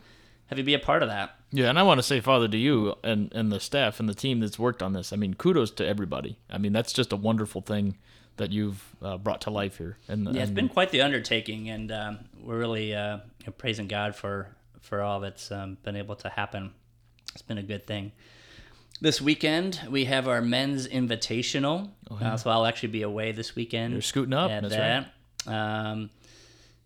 have 0.47 0.57
you 0.57 0.63
be 0.63 0.73
a 0.73 0.79
part 0.79 1.01
of 1.01 1.09
that. 1.09 1.35
Yeah, 1.51 1.69
and 1.69 1.79
I 1.79 1.83
want 1.83 2.00
to 2.00 2.03
say, 2.03 2.19
Father, 2.19 2.47
to 2.47 2.57
you 2.57 2.95
and, 3.03 3.31
and 3.33 3.51
the 3.51 3.59
staff 3.59 4.00
and 4.00 4.07
the 4.09 4.13
team 4.13 4.39
that's 4.41 4.59
worked 4.59 4.83
on 4.83 4.93
this. 4.93 5.13
I 5.13 5.15
mean, 5.15 5.33
kudos 5.33 5.71
to 5.71 5.88
everybody. 5.88 6.38
I 6.50 6.57
mean, 6.57 6.73
that's 6.73 6.93
just 6.93 7.13
a 7.13 7.15
wonderful 7.15 7.62
thing 7.62 7.97
that 8.38 8.51
you've 8.51 8.83
uh, 9.01 9.17
brought 9.17 9.41
to 9.41 9.50
life 9.51 9.77
here. 9.77 9.97
And 10.07 10.25
Yeah, 10.25 10.41
it's 10.41 10.47
and- 10.50 10.55
been 10.55 10.69
quite 10.69 10.89
the 10.91 11.01
undertaking, 11.01 11.69
and 11.69 11.91
um, 11.91 12.19
we're 12.41 12.59
really 12.59 12.93
uh, 12.93 13.19
praising 13.57 13.88
God 13.88 14.15
for 14.15 14.50
for 14.81 15.01
all 15.01 15.21
that's 15.21 15.50
um, 15.51 15.77
been 15.83 15.95
able 15.95 16.15
to 16.17 16.29
happen. 16.29 16.73
It's 17.33 17.41
been 17.41 17.57
a 17.57 17.63
good 17.63 17.85
thing. 17.87 18.11
This 19.01 19.19
weekend 19.19 19.81
we 19.89 20.05
have 20.05 20.27
our 20.27 20.41
men's 20.41 20.87
invitational, 20.87 21.89
uh, 22.09 22.37
so 22.37 22.49
I'll 22.49 22.65
actually 22.65 22.89
be 22.89 23.01
away 23.01 23.31
this 23.31 23.55
weekend. 23.55 23.93
Oh, 23.93 23.95
You're 23.95 24.01
scooting 24.01 24.33
up, 24.33 24.49
at 24.49 24.63
that's 24.63 24.75
that. 24.75 25.51
Um, 25.51 26.09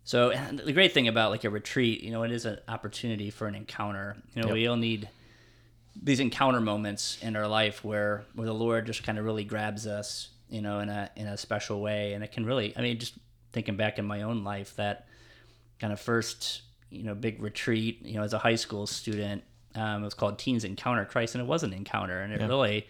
so 0.03 0.31
the 0.63 0.71
great 0.71 0.93
thing 0.93 1.07
about 1.07 1.31
like 1.31 1.43
a 1.43 1.49
retreat, 1.49 2.01
you 2.01 2.11
know, 2.11 2.23
it 2.23 2.31
is 2.31 2.45
an 2.45 2.59
opportunity 2.67 3.29
for 3.29 3.45
an 3.47 3.55
encounter. 3.55 4.15
You 4.33 4.41
know, 4.41 4.47
Yep. 4.47 4.53
we 4.53 4.67
all 4.67 4.77
need 4.77 5.09
these 6.01 6.19
encounter 6.19 6.61
moments 6.61 7.17
in 7.21 7.35
our 7.35 7.47
life 7.47 7.83
where 7.83 8.23
where 8.33 8.47
the 8.47 8.53
Lord 8.53 8.85
just 8.85 9.03
kind 9.03 9.19
of 9.19 9.25
really 9.25 9.43
grabs 9.43 9.85
us, 9.85 10.29
you 10.49 10.61
know, 10.61 10.79
in 10.79 10.89
a 10.89 11.11
in 11.15 11.27
a 11.27 11.37
special 11.37 11.81
way, 11.81 12.13
and 12.13 12.23
it 12.23 12.31
can 12.31 12.45
really. 12.45 12.73
I 12.77 12.81
mean, 12.81 12.97
just 12.99 13.15
thinking 13.51 13.75
back 13.75 13.99
in 13.99 14.05
my 14.05 14.21
own 14.23 14.43
life, 14.43 14.75
that 14.77 15.07
kind 15.79 15.91
of 15.91 15.99
first, 15.99 16.61
you 16.89 17.03
know, 17.03 17.13
big 17.13 17.41
retreat, 17.41 18.03
you 18.05 18.15
know, 18.15 18.23
as 18.23 18.33
a 18.33 18.39
high 18.39 18.55
school 18.55 18.87
student, 18.87 19.43
um, 19.75 20.01
it 20.01 20.05
was 20.05 20.13
called 20.13 20.39
Teens 20.39 20.63
Encounter 20.63 21.05
Christ, 21.05 21.35
and 21.35 21.41
it 21.41 21.47
was 21.47 21.63
an 21.63 21.73
encounter, 21.73 22.19
and 22.21 22.33
it 22.33 22.39
Yeah. 22.41 22.47
really. 22.47 22.87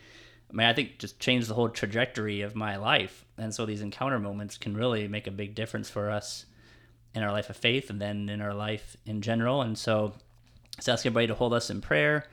I 0.49 0.53
mean, 0.53 0.67
I 0.67 0.73
think 0.73 0.97
just 0.97 1.19
changed 1.19 1.49
the 1.49 1.55
whole 1.55 1.67
trajectory 1.67 2.41
of 2.41 2.55
my 2.55 2.77
life, 2.77 3.25
and 3.37 3.53
so 3.53 3.65
these 3.65 3.81
encounter 3.81 4.19
moments 4.19 4.57
can 4.57 4.77
really 4.77 5.07
make 5.07 5.27
a 5.27 5.31
big 5.31 5.55
difference 5.55 5.89
for 5.89 6.09
us 6.09 6.45
in 7.13 7.21
our 7.23 7.31
life 7.31 7.49
of 7.49 7.57
faith, 7.57 7.89
and 7.89 7.99
then 8.01 8.29
in 8.29 8.39
our 8.41 8.53
life 8.53 8.95
in 9.05 9.21
general. 9.21 9.61
And 9.61 9.77
so, 9.77 10.13
let's 10.77 10.87
ask 10.87 11.05
everybody 11.05 11.27
to 11.27 11.35
hold 11.35 11.53
us 11.53 11.69
in 11.69 11.81
prayer 11.81 12.25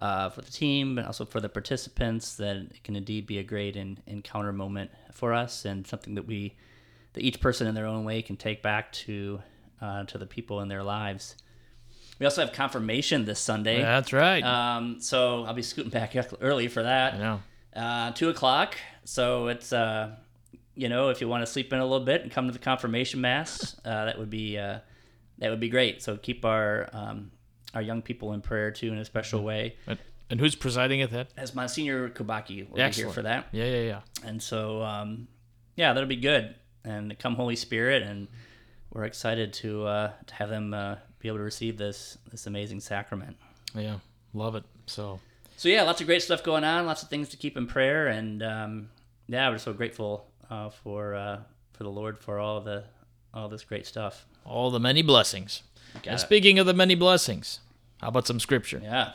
uh, 0.00 0.28
for 0.28 0.42
the 0.42 0.50
team, 0.50 0.94
but 0.94 1.06
also 1.06 1.24
for 1.24 1.40
the 1.40 1.48
participants. 1.48 2.36
That 2.36 2.56
it 2.56 2.84
can 2.84 2.94
indeed 2.94 3.26
be 3.26 3.38
a 3.38 3.42
great 3.42 3.74
in, 3.76 3.98
encounter 4.06 4.52
moment 4.52 4.90
for 5.12 5.32
us, 5.32 5.64
and 5.64 5.86
something 5.86 6.14
that 6.14 6.26
we, 6.26 6.54
that 7.14 7.22
each 7.24 7.40
person 7.40 7.66
in 7.66 7.74
their 7.74 7.86
own 7.86 8.04
way 8.04 8.22
can 8.22 8.36
take 8.36 8.62
back 8.62 8.92
to, 8.92 9.40
uh, 9.80 10.04
to 10.04 10.18
the 10.18 10.26
people 10.26 10.60
in 10.60 10.68
their 10.68 10.82
lives. 10.84 11.34
We 12.18 12.24
also 12.26 12.40
have 12.44 12.52
confirmation 12.52 13.24
this 13.24 13.38
Sunday. 13.40 13.82
That's 13.82 14.12
right. 14.12 14.42
Um, 14.42 15.00
so 15.00 15.44
I'll 15.44 15.54
be 15.54 15.62
scooting 15.62 15.90
back 15.90 16.16
early 16.40 16.68
for 16.68 16.82
that 16.82 17.18
know. 17.18 17.40
uh, 17.74 18.12
two 18.12 18.28
o'clock. 18.28 18.76
So 19.04 19.48
it's 19.48 19.72
uh, 19.72 20.16
you 20.74 20.88
know, 20.88 21.08
if 21.08 21.20
you 21.20 21.28
want 21.28 21.42
to 21.42 21.46
sleep 21.46 21.72
in 21.72 21.78
a 21.78 21.84
little 21.84 22.04
bit 22.04 22.22
and 22.22 22.30
come 22.30 22.46
to 22.46 22.52
the 22.52 22.58
confirmation 22.58 23.20
mass, 23.20 23.76
uh, 23.84 24.06
that 24.06 24.18
would 24.18 24.30
be 24.30 24.58
uh, 24.58 24.78
that 25.38 25.50
would 25.50 25.60
be 25.60 25.68
great. 25.68 26.02
So 26.02 26.16
keep 26.16 26.44
our 26.44 26.88
um, 26.92 27.30
our 27.74 27.82
young 27.82 28.02
people 28.02 28.32
in 28.32 28.40
prayer 28.40 28.70
too 28.70 28.88
in 28.88 28.98
a 28.98 29.04
special 29.04 29.42
way. 29.42 29.76
And, 29.86 29.98
and 30.30 30.40
who's 30.40 30.54
presiding 30.54 31.02
at 31.02 31.10
that? 31.10 31.28
As 31.36 31.54
Monsignor 31.54 32.08
Kubaki 32.08 32.68
will 32.68 32.76
be 32.76 32.90
here 32.90 33.10
for 33.10 33.22
that, 33.22 33.46
Yeah, 33.52 33.64
yeah, 33.66 33.82
yeah. 33.82 34.00
and 34.24 34.42
so 34.42 34.82
um, 34.82 35.28
yeah, 35.76 35.92
that'll 35.92 36.08
be 36.08 36.16
good. 36.16 36.54
And 36.84 37.16
come 37.18 37.34
Holy 37.34 37.56
Spirit, 37.56 38.02
and 38.02 38.28
we're 38.92 39.04
excited 39.04 39.52
to 39.54 39.86
uh, 39.86 40.12
to 40.26 40.34
have 40.34 40.48
them 40.48 40.72
uh, 40.72 40.96
be 41.26 41.28
able 41.28 41.38
to 41.38 41.44
receive 41.44 41.76
this 41.76 42.18
this 42.30 42.46
amazing 42.46 42.78
sacrament. 42.80 43.36
Yeah, 43.74 43.98
love 44.32 44.54
it. 44.54 44.62
So, 44.86 45.18
So 45.56 45.68
yeah, 45.68 45.82
lots 45.82 46.00
of 46.00 46.06
great 46.06 46.22
stuff 46.22 46.44
going 46.44 46.62
on. 46.62 46.86
Lots 46.86 47.02
of 47.02 47.08
things 47.08 47.28
to 47.30 47.36
keep 47.36 47.56
in 47.56 47.66
prayer, 47.66 48.06
and 48.06 48.42
um, 48.44 48.88
yeah, 49.26 49.50
we're 49.50 49.58
so 49.58 49.72
grateful 49.72 50.26
uh, 50.48 50.68
for 50.70 51.16
uh, 51.16 51.40
for 51.72 51.82
the 51.82 51.90
Lord 51.90 52.16
for 52.18 52.38
all 52.38 52.60
the 52.60 52.84
all 53.34 53.48
this 53.48 53.64
great 53.64 53.86
stuff. 53.86 54.24
all 54.44 54.70
the 54.70 54.78
many 54.80 55.02
blessings. 55.02 55.62
Got 55.94 56.06
And 56.06 56.14
it. 56.16 56.20
speaking 56.20 56.58
of 56.60 56.66
the 56.66 56.74
many 56.74 56.94
blessings, 56.94 57.58
how 58.00 58.08
about 58.08 58.26
some 58.28 58.38
scripture? 58.38 58.80
Yeah. 58.82 59.12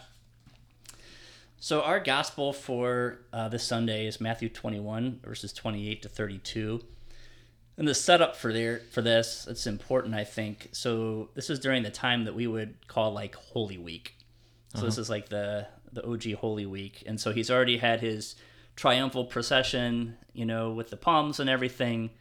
So 1.59 1.81
our 1.81 1.99
gospel 1.99 2.51
for 2.53 3.19
uh, 3.31 3.47
this 3.49 3.63
Sunday 3.63 4.05
is 4.07 4.19
Matthew 4.19 4.49
21 4.49 5.21
verses 5.23 5.53
28 5.53 6.01
to 6.01 6.09
32. 6.09 6.83
And 7.81 7.87
the 7.87 7.95
setup 7.95 8.35
for 8.35 8.53
there 8.53 8.81
for 8.91 9.01
this, 9.01 9.47
it's 9.49 9.65
important, 9.65 10.13
I 10.13 10.23
think. 10.23 10.69
So 10.71 11.29
this 11.33 11.49
is 11.49 11.57
during 11.57 11.81
the 11.81 11.89
time 11.89 12.25
that 12.25 12.35
we 12.35 12.45
would 12.45 12.87
call 12.87 13.11
like 13.11 13.33
Holy 13.33 13.79
Week. 13.79 14.13
So 14.75 14.81
this 14.81 14.99
is 14.99 15.09
like 15.09 15.29
the 15.29 15.65
the 15.91 16.05
OG 16.05 16.35
Holy 16.35 16.67
Week, 16.67 17.01
and 17.07 17.19
so 17.19 17.31
he's 17.31 17.49
already 17.49 17.79
had 17.79 17.99
his 17.99 18.35
triumphal 18.75 19.25
procession, 19.25 20.15
you 20.31 20.45
know, 20.45 20.69
with 20.73 20.91
the 20.91 20.95
palms 20.95 21.39
and 21.39 21.49
everything. 21.49 22.11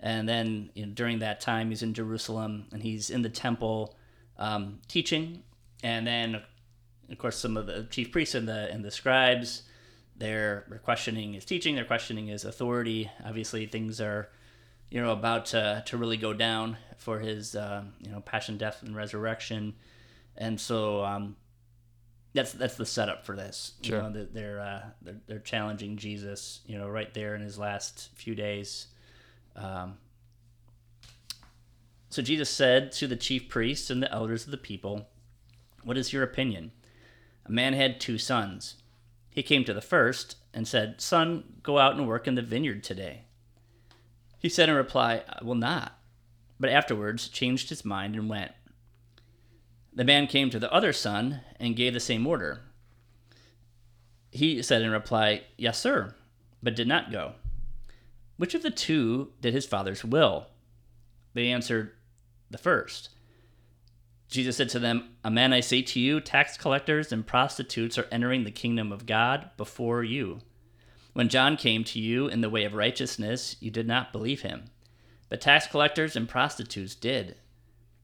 And 0.00 0.28
then 0.28 0.68
you 0.74 0.84
know, 0.84 0.92
during 0.92 1.20
that 1.20 1.40
time, 1.40 1.70
he's 1.70 1.82
in 1.82 1.94
Jerusalem 1.94 2.66
and 2.70 2.82
he's 2.82 3.08
in 3.08 3.22
the 3.22 3.30
temple 3.30 3.96
um, 4.38 4.80
teaching. 4.86 5.44
And 5.82 6.06
then, 6.06 6.42
of 7.10 7.16
course, 7.16 7.38
some 7.38 7.56
of 7.56 7.64
the 7.64 7.84
chief 7.84 8.12
priests 8.12 8.34
and 8.34 8.46
the 8.46 8.70
and 8.70 8.84
the 8.84 8.90
scribes, 8.90 9.62
they're 10.14 10.66
questioning 10.84 11.32
his 11.32 11.46
teaching. 11.46 11.74
They're 11.74 11.86
questioning 11.86 12.26
his 12.26 12.44
authority. 12.44 13.10
Obviously, 13.24 13.64
things 13.64 13.98
are, 13.98 14.28
you 14.90 15.00
know, 15.00 15.10
about 15.12 15.46
to 15.46 15.82
to 15.86 15.96
really 15.96 16.16
go 16.16 16.32
down 16.32 16.76
for 16.98 17.18
his, 17.18 17.54
uh, 17.54 17.84
you 18.00 18.10
know, 18.10 18.20
passion, 18.20 18.56
death, 18.56 18.82
and 18.82 18.96
resurrection. 18.96 19.74
And 20.36 20.60
so, 20.60 21.04
um, 21.04 21.36
that's 22.34 22.52
that's 22.52 22.76
the 22.76 22.86
setup 22.86 23.24
for 23.24 23.34
this. 23.36 23.74
You 23.82 23.90
Sure. 23.90 24.02
know, 24.02 24.10
that 24.12 24.34
they're, 24.34 24.60
uh, 24.60 24.82
they're 25.02 25.20
they're 25.26 25.38
challenging 25.38 25.96
Jesus, 25.96 26.60
you 26.66 26.76
know, 26.78 26.88
right 26.88 27.12
there 27.14 27.34
in 27.34 27.40
his 27.42 27.58
last 27.58 28.10
few 28.14 28.34
days. 28.34 28.88
Um, 29.54 29.96
so 32.10 32.22
Jesus 32.22 32.48
said 32.50 32.92
to 32.92 33.06
the 33.06 33.16
chief 33.16 33.48
priests 33.48 33.90
and 33.90 34.02
the 34.02 34.12
elders 34.12 34.44
of 34.44 34.50
the 34.50 34.56
people, 34.58 35.08
"What 35.82 35.96
is 35.98 36.12
your 36.12 36.22
opinion? 36.22 36.72
A 37.44 37.52
man 37.52 37.72
had 37.74 38.00
two 38.00 38.18
sons. 38.18 38.76
He 39.30 39.42
came 39.42 39.64
to 39.64 39.74
the 39.74 39.80
first 39.82 40.36
and 40.54 40.66
said, 40.66 41.00
"Son, 41.00 41.44
go 41.62 41.78
out 41.78 41.96
and 41.96 42.06
work 42.08 42.26
in 42.26 42.34
the 42.34 42.42
vineyard 42.42 42.82
today." 42.84 43.25
He 44.46 44.50
said 44.50 44.68
in 44.68 44.76
reply, 44.76 45.24
"I 45.28 45.42
will 45.42 45.56
not." 45.56 45.98
But 46.60 46.70
afterwards 46.70 47.26
changed 47.26 47.68
his 47.68 47.84
mind 47.84 48.14
and 48.14 48.28
went. 48.28 48.52
The 49.92 50.04
man 50.04 50.28
came 50.28 50.50
to 50.50 50.60
the 50.60 50.72
other 50.72 50.92
son 50.92 51.40
and 51.58 51.74
gave 51.74 51.94
the 51.94 51.98
same 51.98 52.24
order. 52.24 52.60
He 54.30 54.62
said 54.62 54.82
in 54.82 54.90
reply, 54.92 55.42
Yes, 55.58 55.80
sir, 55.80 56.14
but 56.62 56.76
did 56.76 56.86
not 56.86 57.10
go. 57.10 57.32
Which 58.36 58.54
of 58.54 58.62
the 58.62 58.70
two 58.70 59.32
did 59.40 59.52
his 59.52 59.66
father's 59.66 60.04
will? 60.04 60.46
They 61.34 61.48
answered, 61.48 61.90
The 62.48 62.58
first. 62.58 63.08
Jesus 64.28 64.56
said 64.56 64.68
to 64.68 64.78
them, 64.78 65.16
Amen, 65.24 65.52
I 65.52 65.58
say 65.58 65.82
to 65.82 65.98
you, 65.98 66.20
tax 66.20 66.56
collectors 66.56 67.10
and 67.10 67.26
prostitutes 67.26 67.98
are 67.98 68.06
entering 68.12 68.44
the 68.44 68.52
kingdom 68.52 68.92
of 68.92 69.06
God 69.06 69.50
before 69.56 70.04
you. 70.04 70.42
When 71.16 71.30
John 71.30 71.56
came 71.56 71.82
to 71.84 71.98
you 71.98 72.28
in 72.28 72.42
the 72.42 72.50
way 72.50 72.64
of 72.64 72.74
righteousness, 72.74 73.56
you 73.58 73.70
did 73.70 73.86
not 73.86 74.12
believe 74.12 74.42
him. 74.42 74.64
But 75.30 75.40
tax 75.40 75.66
collectors 75.66 76.14
and 76.14 76.28
prostitutes 76.28 76.94
did. 76.94 77.36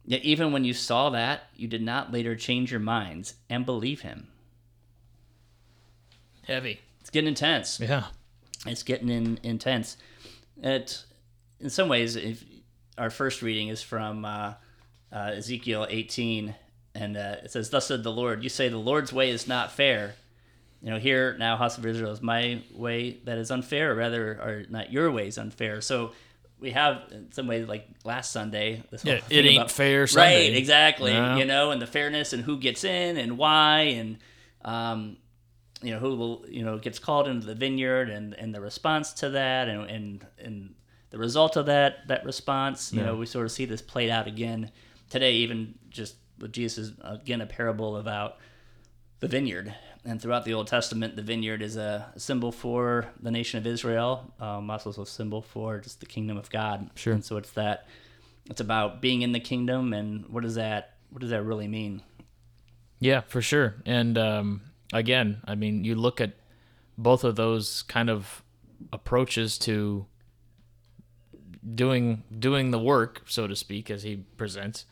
Yet 0.07 0.23
even 0.23 0.50
when 0.50 0.64
you 0.64 0.73
saw 0.73 1.11
that, 1.11 1.42
you 1.54 1.69
did 1.69 1.83
not 1.83 2.11
later 2.11 2.35
change 2.35 2.71
your 2.71 2.81
minds 2.81 3.35
and 3.50 3.66
believe 3.66 4.00
him. 4.00 4.28
Heavy. 6.47 6.81
It's 7.02 7.11
getting 7.11 7.28
intense. 7.28 7.78
Yeah. 7.78 8.04
It's 8.64 8.83
getting 8.83 9.11
in, 9.11 9.38
intense. 9.42 9.99
It, 10.62 11.04
in 11.61 11.69
some 11.69 11.90
ways, 11.90 12.16
if 12.16 12.42
our 12.97 13.11
first 13.11 13.42
reading 13.42 13.69
is 13.69 13.83
from 13.83 14.25
uh, 14.25 14.54
uh, 15.12 15.33
Ezekiel 15.35 15.87
18, 15.90 16.54
and 16.95 17.19
uh, 17.19 17.37
it 17.45 17.50
says, 17.50 17.69
"Thus 17.69 17.88
said 17.88 18.04
the 18.04 18.11
Lord: 18.11 18.42
You 18.42 18.49
say 18.49 18.71
the 18.71 18.78
Lord's 18.78 19.12
way 19.12 19.28
is 19.28 19.47
not 19.47 19.71
fair. 19.71 20.14
You 20.83 20.91
know, 20.91 20.99
here 20.99 21.37
now, 21.39 21.57
house 21.57 21.79
of 21.79 21.87
Israel, 21.87 22.11
is 22.12 22.21
my 22.21 22.62
way 22.75 23.19
that 23.25 23.39
is 23.39 23.51
unfair, 23.51 23.93
or 23.93 23.95
rather, 23.95 24.33
or 24.33 24.65
not 24.69 24.93
your 24.93 25.11
way 25.12 25.29
is 25.29 25.39
unfair." 25.39 25.81
So 25.81 26.12
we 26.59 26.71
have 26.73 27.03
in 27.11 27.31
some 27.33 27.47
ways 27.47 27.69
like 27.69 27.89
last 28.05 28.33
Sunday. 28.33 28.83
This 28.91 29.05
Yeah, 29.05 29.15
it 29.15 29.23
thing 29.25 29.47
ain't 29.47 29.71
fair 29.71 30.07
Sunday. 30.07 30.49
right? 30.51 30.57
Exactly. 30.57 31.12
Yeah. 31.12 31.37
You 31.37 31.45
know, 31.45 31.71
and 31.71 31.81
the 31.81 31.87
fairness 31.87 32.33
and 32.33 32.43
who 32.43 32.59
gets 32.59 32.85
in 32.85 33.17
and 33.17 33.39
why 33.39 33.81
and 34.01 34.19
um, 34.65 35.17
you 35.83 35.91
know 35.93 35.99
who 35.99 36.17
will 36.17 36.45
you 36.49 36.65
know 36.65 36.79
gets 36.79 36.99
called 36.99 37.27
into 37.29 37.47
the 37.47 37.55
vineyard 37.55 38.11
and 38.11 38.35
and 38.35 38.55
the 38.55 38.61
response 38.61 39.12
to 39.15 39.31
that 39.31 39.69
and 39.69 39.89
and 39.91 40.27
and 40.39 40.75
the 41.11 41.19
result 41.19 41.57
of 41.57 41.67
that 41.67 42.09
that 42.09 42.25
response. 42.25 42.93
You 42.93 43.03
know, 43.03 43.17
we 43.17 43.27
sort 43.27 43.45
of 43.45 43.53
see 43.53 43.67
this 43.67 43.83
played 43.83 44.11
out 44.11 44.27
again 44.27 44.71
today, 45.11 45.33
even 45.35 45.75
just 45.91 46.17
with 46.39 46.53
Jesus 46.53 46.93
again 47.03 47.41
a 47.41 47.47
parable 47.47 47.97
about 47.99 48.39
the 49.21 49.29
vineyard. 49.29 49.75
And 50.04 50.21
throughout 50.21 50.44
the 50.44 50.54
Old 50.54 50.66
Testament, 50.66 51.14
the 51.14 51.23
vineyard 51.23 51.62
is 51.62 51.76
a 51.76 52.12
symbol 52.16 52.50
for 52.50 53.06
the 53.21 53.30
nation 53.30 53.59
of 53.59 53.66
Israel, 53.66 54.32
um, 54.40 54.68
also 54.68 55.02
a 55.02 55.06
symbol 55.06 55.42
for 55.42 55.78
just 55.78 56.00
the 56.00 56.06
kingdom 56.06 56.37
of 56.37 56.50
God. 56.50 56.90
Sure. 56.97 57.12
And 57.12 57.25
so 57.25 57.37
it's 57.37 57.52
that 57.52 57.87
it's 58.50 58.61
about 58.61 59.00
being 59.00 59.23
in 59.23 59.30
the 59.30 59.40
kingdom, 59.40 59.92
and 59.92 60.28
what 60.28 60.42
does 60.42 60.56
that 60.56 60.97
what 61.11 61.21
does 61.21 61.30
that 61.30 61.42
really 61.44 61.68
mean? 61.68 62.02
Yeah, 62.99 63.21
for 63.21 63.42
sure. 63.42 63.76
And 63.87 64.18
um, 64.18 64.62
again, 64.92 65.40
I 65.44 65.54
mean, 65.54 65.85
you 65.85 65.94
look 65.94 66.21
at 66.21 66.32
both 66.99 67.23
of 67.23 67.37
those 67.37 67.82
kind 67.82 68.11
of 68.11 68.42
approaches 68.92 69.59
to 69.59 70.06
doing 71.75 72.25
doing 72.37 72.73
the 72.73 72.78
work, 72.78 73.23
so 73.26 73.47
to 73.47 73.54
speak, 73.54 73.90
as 73.90 74.02
he 74.02 74.16
presents, 74.37 74.87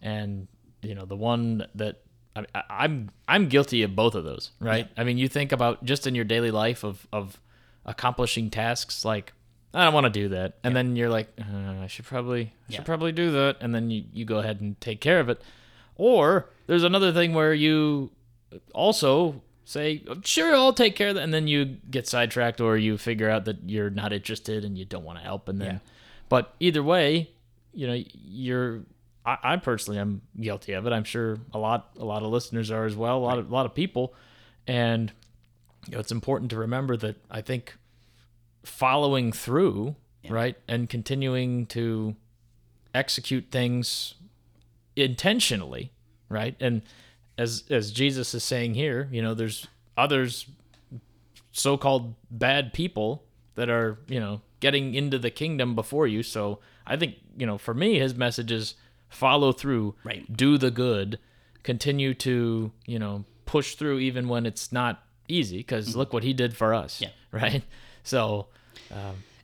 and 0.00 0.48
you 0.82 0.94
know, 0.94 1.04
the 1.04 1.16
one 1.16 1.66
that 1.74 2.03
I, 2.36 2.44
I- 2.54 2.64
I'm 2.84 3.10
I'm 3.28 3.48
guilty 3.48 3.82
of 3.82 3.94
both 3.96 4.14
of 4.14 4.24
those, 4.24 4.50
right? 4.60 4.88
I 4.96 5.04
mean, 5.04 5.18
you 5.18 5.28
think 5.28 5.52
about 5.52 5.84
just 5.84 6.06
in 6.06 6.14
your 6.14 6.24
daily 6.24 6.50
life 6.50 6.84
of 6.84 7.06
of 7.12 7.40
accomplishing 7.84 8.50
tasks 8.50 9.04
like. 9.04 9.32
I 9.76 9.82
don't 9.82 9.92
want 9.94 10.04
to 10.04 10.10
do 10.10 10.28
that, 10.28 10.54
and 10.62 10.76
then 10.76 10.94
you're 10.94 11.08
like, 11.08 11.26
uh, 11.40 11.82
I 11.82 11.88
should 11.88 12.04
probably, 12.04 12.42
I 12.42 12.50
Yeah. 12.68 12.76
should 12.76 12.84
probably 12.84 13.10
do 13.10 13.32
that, 13.32 13.56
and 13.60 13.74
then 13.74 13.90
you, 13.90 14.04
you 14.12 14.24
go 14.24 14.38
ahead 14.38 14.60
and 14.60 14.80
take 14.80 15.00
care 15.00 15.18
of 15.18 15.28
it. 15.28 15.42
Or 15.96 16.48
there's 16.68 16.84
another 16.84 17.12
thing 17.12 17.34
where 17.34 17.52
you 17.52 18.12
also 18.72 19.42
say, 19.64 20.04
sure, 20.22 20.54
I'll 20.54 20.72
take 20.72 20.94
care 20.94 21.08
of 21.08 21.16
that. 21.16 21.22
And 21.22 21.34
then 21.34 21.48
you 21.48 21.64
get 21.90 22.06
sidetracked 22.06 22.60
or 22.60 22.76
you 22.76 22.96
figure 22.98 23.28
out 23.28 23.46
that 23.46 23.68
you're 23.68 23.90
not 23.90 24.12
interested 24.12 24.64
and 24.64 24.78
you 24.78 24.84
don't 24.84 25.02
want 25.04 25.18
to 25.18 25.24
help. 25.24 25.48
And 25.48 25.60
then, 25.60 25.74
Yeah. 25.74 25.78
but 26.28 26.54
either 26.60 26.82
way, 26.82 27.30
you 27.72 27.86
know, 27.88 28.00
you're, 28.14 28.82
I, 29.24 29.38
I 29.42 29.56
personally 29.56 29.98
am 29.98 30.22
guilty 30.40 30.72
of 30.72 30.86
it. 30.86 30.92
I'm 30.92 31.04
sure 31.04 31.38
a 31.52 31.58
lot, 31.58 31.90
a 31.98 32.04
lot 32.04 32.22
of 32.22 32.30
listeners 32.30 32.70
are 32.70 32.84
as 32.84 32.96
well, 32.96 33.18
a 33.18 33.24
lot 33.24 33.38
of, 33.38 33.50
a 33.50 33.54
lot 33.54 33.66
of 33.66 33.74
people. 33.74 34.14
And, 34.66 35.12
you 35.86 35.92
know, 35.92 36.00
it's 36.00 36.12
important 36.12 36.50
to 36.50 36.58
remember 36.58 36.96
that 36.96 37.16
I 37.30 37.40
think 37.40 37.76
following 38.64 39.32
through, 39.32 39.96
right, 40.28 40.56
and 40.66 40.88
continuing 40.88 41.66
to 41.66 42.16
execute 42.94 43.46
things 43.50 44.14
intentionally, 44.96 45.92
right? 46.28 46.56
And 46.60 46.82
as 47.36 47.64
as 47.68 47.90
Jesus 47.90 48.32
is 48.34 48.44
saying 48.44 48.74
here, 48.74 49.08
you 49.10 49.20
know, 49.20 49.34
there's 49.34 49.66
others 49.96 50.46
so-called 51.52 52.14
bad 52.30 52.72
people 52.72 53.24
that 53.54 53.68
are, 53.68 53.98
you 54.08 54.18
know, 54.18 54.40
getting 54.60 54.94
into 54.94 55.18
the 55.18 55.30
kingdom 55.30 55.74
before 55.74 56.06
you. 56.06 56.22
So 56.22 56.60
I 56.86 56.96
think, 56.96 57.16
you 57.36 57.46
know, 57.46 57.58
for 57.58 57.74
me 57.74 57.98
his 57.98 58.14
message 58.14 58.50
is 58.50 58.74
follow 59.14 59.52
through, 59.52 59.94
Right. 60.04 60.24
do 60.34 60.58
the 60.58 60.70
good, 60.70 61.18
continue 61.62 62.14
to, 62.14 62.72
you 62.86 62.98
know, 62.98 63.24
push 63.46 63.74
through 63.74 63.98
even 64.00 64.28
when 64.28 64.46
it's 64.46 64.72
not 64.72 65.02
easy 65.28 65.58
because 65.58 65.94
look 65.96 66.12
what 66.12 66.22
he 66.22 66.32
did 66.32 66.56
for 66.56 66.74
us, 66.74 67.00
Yeah. 67.00 67.08
right? 67.32 67.62
So, 68.02 68.48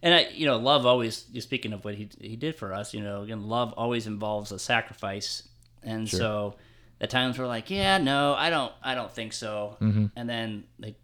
And 0.03 0.15
I, 0.15 0.29
you 0.33 0.47
know, 0.47 0.57
love 0.57 0.87
always. 0.87 1.27
Speaking 1.41 1.73
of 1.75 1.85
what 1.85 1.95
he 1.95 2.09
he 2.21 2.35
did 2.37 2.55
for 2.57 2.73
us. 2.73 2.95
You 2.95 3.03
know, 3.03 3.23
again, 3.23 3.49
love 3.49 3.73
always 3.77 4.07
involves 4.07 4.51
a 4.53 4.59
sacrifice, 4.59 5.47
and 5.83 6.09
so 6.09 6.57
at 7.03 7.11
times 7.11 7.39
we're 7.39 7.47
like, 7.47 7.71
yeah, 7.71 7.99
no, 7.99 8.35
I 8.35 8.49
don't, 8.51 8.73
I 8.83 8.95
don't 8.95 9.13
think 9.13 9.33
so. 9.35 9.77
And 9.81 10.29
then, 10.29 10.65
like 10.79 10.95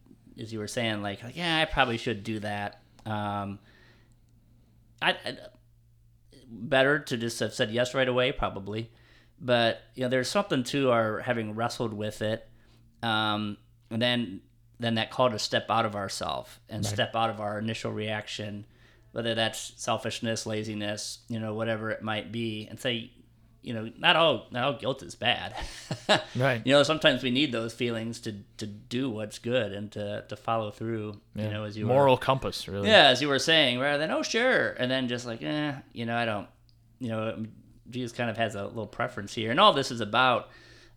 as 0.41 0.51
you 0.53 0.59
were 0.61 0.67
saying, 0.69 1.03
like, 1.03 1.23
like, 1.23 1.37
yeah, 1.37 1.59
I 1.59 1.65
probably 1.67 1.99
should 1.99 2.23
do 2.25 2.39
that. 2.41 2.81
Um, 3.05 3.59
I, 5.03 5.11
I 5.13 5.37
better 6.49 6.99
to 6.99 7.17
just 7.17 7.41
have 7.41 7.55
said 7.55 7.71
yes 7.71 7.95
right 7.95 8.09
away, 8.09 8.33
probably. 8.33 8.91
But 9.41 9.81
you 9.95 10.03
know, 10.03 10.09
there's 10.09 10.29
something 10.29 10.65
to 10.65 10.91
our 10.91 11.21
having 11.21 11.55
wrestled 11.55 11.93
with 11.93 12.23
it, 12.23 12.49
um, 13.03 13.59
and 13.91 14.01
then 14.01 14.41
then 14.79 14.95
that 14.97 15.11
call 15.11 15.31
to 15.31 15.39
step 15.39 15.67
out 15.71 15.87
of 15.87 15.95
ourself 15.95 16.61
and 16.69 16.85
step 16.85 17.15
out 17.17 17.31
of 17.31 17.41
our 17.41 17.59
initial 17.59 17.93
reaction, 17.93 18.67
whether 19.13 19.35
that's 19.35 19.73
selfishness, 19.77 20.47
laziness, 20.47 21.21
you 21.29 21.39
know, 21.39 21.55
whatever 21.55 21.91
it 21.91 22.03
might 22.03 22.31
be, 22.31 22.67
and 22.69 22.79
say, 22.79 23.11
you 23.67 23.75
know, 23.75 23.91
not 23.99 24.15
all 24.15 24.47
not 24.53 24.63
all 24.65 24.73
guilt 24.79 25.03
is 25.03 25.15
bad. 25.17 25.55
Right. 26.37 26.63
You 26.65 26.73
know, 26.73 26.83
sometimes 26.85 27.23
we 27.25 27.31
need 27.33 27.51
those 27.51 27.75
feelings 27.75 28.21
to 28.21 28.33
to 28.59 28.67
do 28.67 29.11
what's 29.11 29.39
good 29.41 29.73
and 29.73 29.91
to 29.93 30.25
to 30.29 30.37
follow 30.37 30.71
through. 30.71 31.21
You 31.35 31.49
know, 31.51 31.65
as 31.65 31.77
you 31.77 31.87
were- 31.87 31.93
moral 31.95 32.17
compass, 32.17 32.69
really. 32.69 32.89
yeah, 32.89 33.09
as 33.09 33.21
you 33.21 33.29
were 33.29 33.41
saying, 33.41 33.81
rather 33.81 33.99
than 33.99 34.13
oh 34.13 34.23
sure, 34.23 34.69
and 34.79 34.89
then 34.91 35.09
just 35.09 35.27
like 35.27 35.43
eh, 35.43 35.73
you 35.93 36.07
know, 36.07 36.17
I 36.17 36.25
don't, 36.25 36.47
you 37.01 37.09
know, 37.09 37.45
Jesus 37.91 38.17
kind 38.17 38.31
of 38.31 38.37
has 38.37 38.55
a 38.55 38.65
little 38.65 38.87
preference 38.87 39.35
here, 39.35 39.51
and 39.51 39.59
all 39.59 39.73
this 39.73 39.91
is 39.91 40.01
about, 40.01 40.49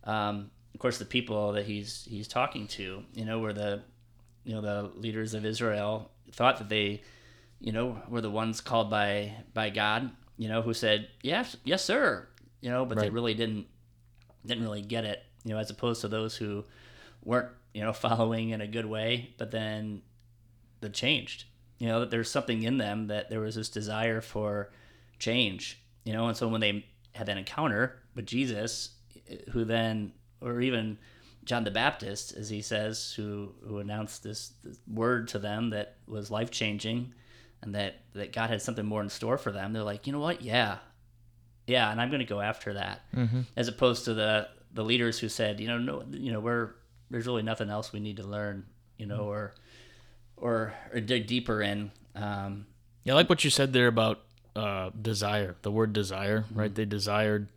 um, 0.04 0.50
of 0.74 0.78
course, 0.80 0.98
the 0.98 1.04
people 1.04 1.52
that 1.52 1.66
he's 1.66 2.06
he's 2.08 2.28
talking 2.28 2.68
to. 2.68 3.02
You 3.12 3.24
know, 3.24 3.40
where 3.40 3.52
the, 3.52 3.82
you 4.44 4.54
know, 4.54 4.60
the 4.60 4.90
leaders 4.96 5.34
of 5.34 5.44
Israel 5.44 6.10
thought 6.32 6.58
that 6.58 6.68
they, 6.68 7.02
you 7.60 7.72
know, 7.72 8.00
were 8.08 8.20
the 8.20 8.30
ones 8.30 8.60
called 8.60 8.90
by 8.90 9.32
by 9.54 9.70
God. 9.70 10.10
You 10.36 10.48
know, 10.48 10.62
who 10.62 10.72
said 10.72 11.08
yes, 11.22 11.56
yes, 11.64 11.84
sir. 11.84 12.28
You 12.60 12.70
know, 12.70 12.84
but 12.84 12.98
they 12.98 13.10
really 13.10 13.34
didn't 13.34 13.66
didn't 14.44 14.64
really 14.64 14.82
get 14.82 15.04
it. 15.04 15.22
You 15.44 15.54
know, 15.54 15.60
as 15.60 15.70
opposed 15.70 16.00
to 16.02 16.08
those 16.08 16.36
who 16.36 16.64
weren't 17.24 17.48
you 17.74 17.82
know 17.82 17.92
following 17.94 18.50
in 18.50 18.60
a 18.60 18.66
good 18.66 18.86
way, 18.86 19.34
but 19.38 19.50
then 19.50 20.02
that 20.80 20.92
changed. 20.92 21.44
You 21.78 21.88
know, 21.88 22.00
that 22.00 22.10
there's 22.10 22.30
something 22.30 22.62
in 22.62 22.76
them 22.76 23.06
that 23.06 23.30
there 23.30 23.40
was 23.40 23.54
this 23.54 23.70
desire 23.70 24.20
for 24.20 24.70
change. 25.18 25.80
You 26.04 26.12
know, 26.12 26.28
and 26.28 26.36
so 26.36 26.48
when 26.48 26.60
they 26.60 26.86
had 27.14 27.26
that 27.26 27.38
encounter 27.38 27.98
with 28.14 28.26
Jesus, 28.26 28.90
eh, 29.28 29.36
who 29.50 29.64
then, 29.64 30.12
or 30.40 30.60
even 30.60 30.98
John 31.44 31.64
the 31.64 31.70
Baptist, 31.70 32.34
as 32.34 32.50
he 32.50 32.62
says, 32.62 33.12
who 33.16 33.54
who 33.66 33.78
announced 33.78 34.22
this, 34.22 34.52
this 34.62 34.78
word 34.86 35.28
to 35.28 35.38
them 35.38 35.70
that 35.70 35.96
was 36.06 36.30
life 36.30 36.50
changing, 36.50 37.14
and 37.62 37.74
that 37.74 38.00
that 38.14 38.32
God 38.32 38.50
had 38.50 38.60
something 38.60 38.84
more 38.84 39.02
in 39.02 39.08
store 39.08 39.38
for 39.38 39.52
them. 39.52 39.72
They're 39.72 39.82
like, 39.82 40.06
you 40.06 40.12
know 40.12 40.20
what? 40.20 40.42
Yeah, 40.42 40.78
yeah, 41.70 41.90
and 41.90 42.00
I'm 42.00 42.10
going 42.10 42.20
to 42.26 42.32
go 42.36 42.40
after 42.40 42.74
that, 42.74 43.00
as 43.56 43.68
opposed 43.68 44.04
to 44.06 44.14
the 44.14 44.48
the 44.74 44.84
leaders 44.84 45.18
who 45.20 45.28
said, 45.28 45.60
you 45.60 45.68
know, 45.68 45.78
no, 45.78 46.04
you 46.10 46.32
know, 46.32 46.40
we're 46.40 46.70
there's 47.10 47.26
really 47.26 47.42
nothing 47.42 47.70
else 47.70 47.92
we 47.92 48.00
need 48.00 48.16
to 48.18 48.26
learn, 48.36 48.64
you 48.98 49.06
know, 49.06 49.22
or 49.32 49.52
or 50.36 50.74
or 50.92 51.00
dig 51.00 51.26
deeper 51.26 51.62
in. 51.62 51.90
Um, 52.14 52.66
Yeah, 53.04 53.14
I 53.14 53.16
like 53.16 53.28
what 53.30 53.44
you 53.44 53.50
said 53.50 53.72
there 53.72 53.86
about 53.88 54.20
uh, 54.56 54.90
desire. 55.00 55.56
The 55.62 55.70
word 55.70 55.92
desire, 55.92 56.40
Mm-hmm. 56.42 56.58
right? 56.60 56.74
They 56.74 56.84
desired 56.84 57.48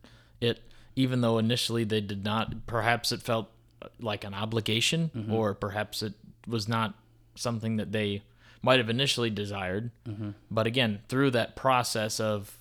it, 0.41 0.57
even 0.95 1.21
though 1.21 1.37
initially 1.37 1.83
they 1.83 2.01
did 2.01 2.23
not. 2.23 2.65
Perhaps 2.67 3.11
it 3.11 3.21
felt 3.21 3.47
uh, 3.81 3.87
like 3.99 4.23
an 4.23 4.33
obligation, 4.33 5.11
Mm-hmm. 5.15 5.33
or 5.33 5.53
perhaps 5.53 6.01
it 6.03 6.13
was 6.47 6.67
not 6.67 6.93
something 7.35 7.77
that 7.77 7.91
they 7.91 8.21
might 8.61 8.79
have 8.79 8.89
initially 8.89 9.29
desired. 9.29 9.91
Mm-hmm. 10.07 10.31
But 10.51 10.67
again, 10.67 11.01
through 11.09 11.31
that 11.31 11.55
process 11.55 12.19
of 12.19 12.57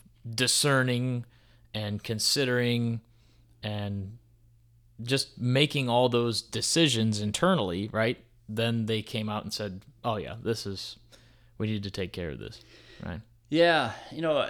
discerning 0.46 1.24
and 1.74 2.02
considering 2.02 3.00
and 3.62 4.18
just 5.02 5.38
making 5.40 5.88
all 5.88 6.08
those 6.08 6.42
decisions 6.42 7.20
internally, 7.20 7.88
right? 7.92 8.18
Then 8.48 8.86
they 8.86 9.02
came 9.02 9.28
out 9.28 9.44
and 9.44 9.52
said, 9.52 9.82
"Oh 10.04 10.16
yeah, 10.16 10.36
this 10.42 10.66
is 10.66 10.96
we 11.58 11.66
need 11.66 11.82
to 11.84 11.90
take 11.90 12.12
care 12.12 12.30
of 12.30 12.38
this." 12.38 12.60
Right? 13.04 13.20
Yeah, 13.48 13.92
you 14.10 14.22
know, 14.22 14.48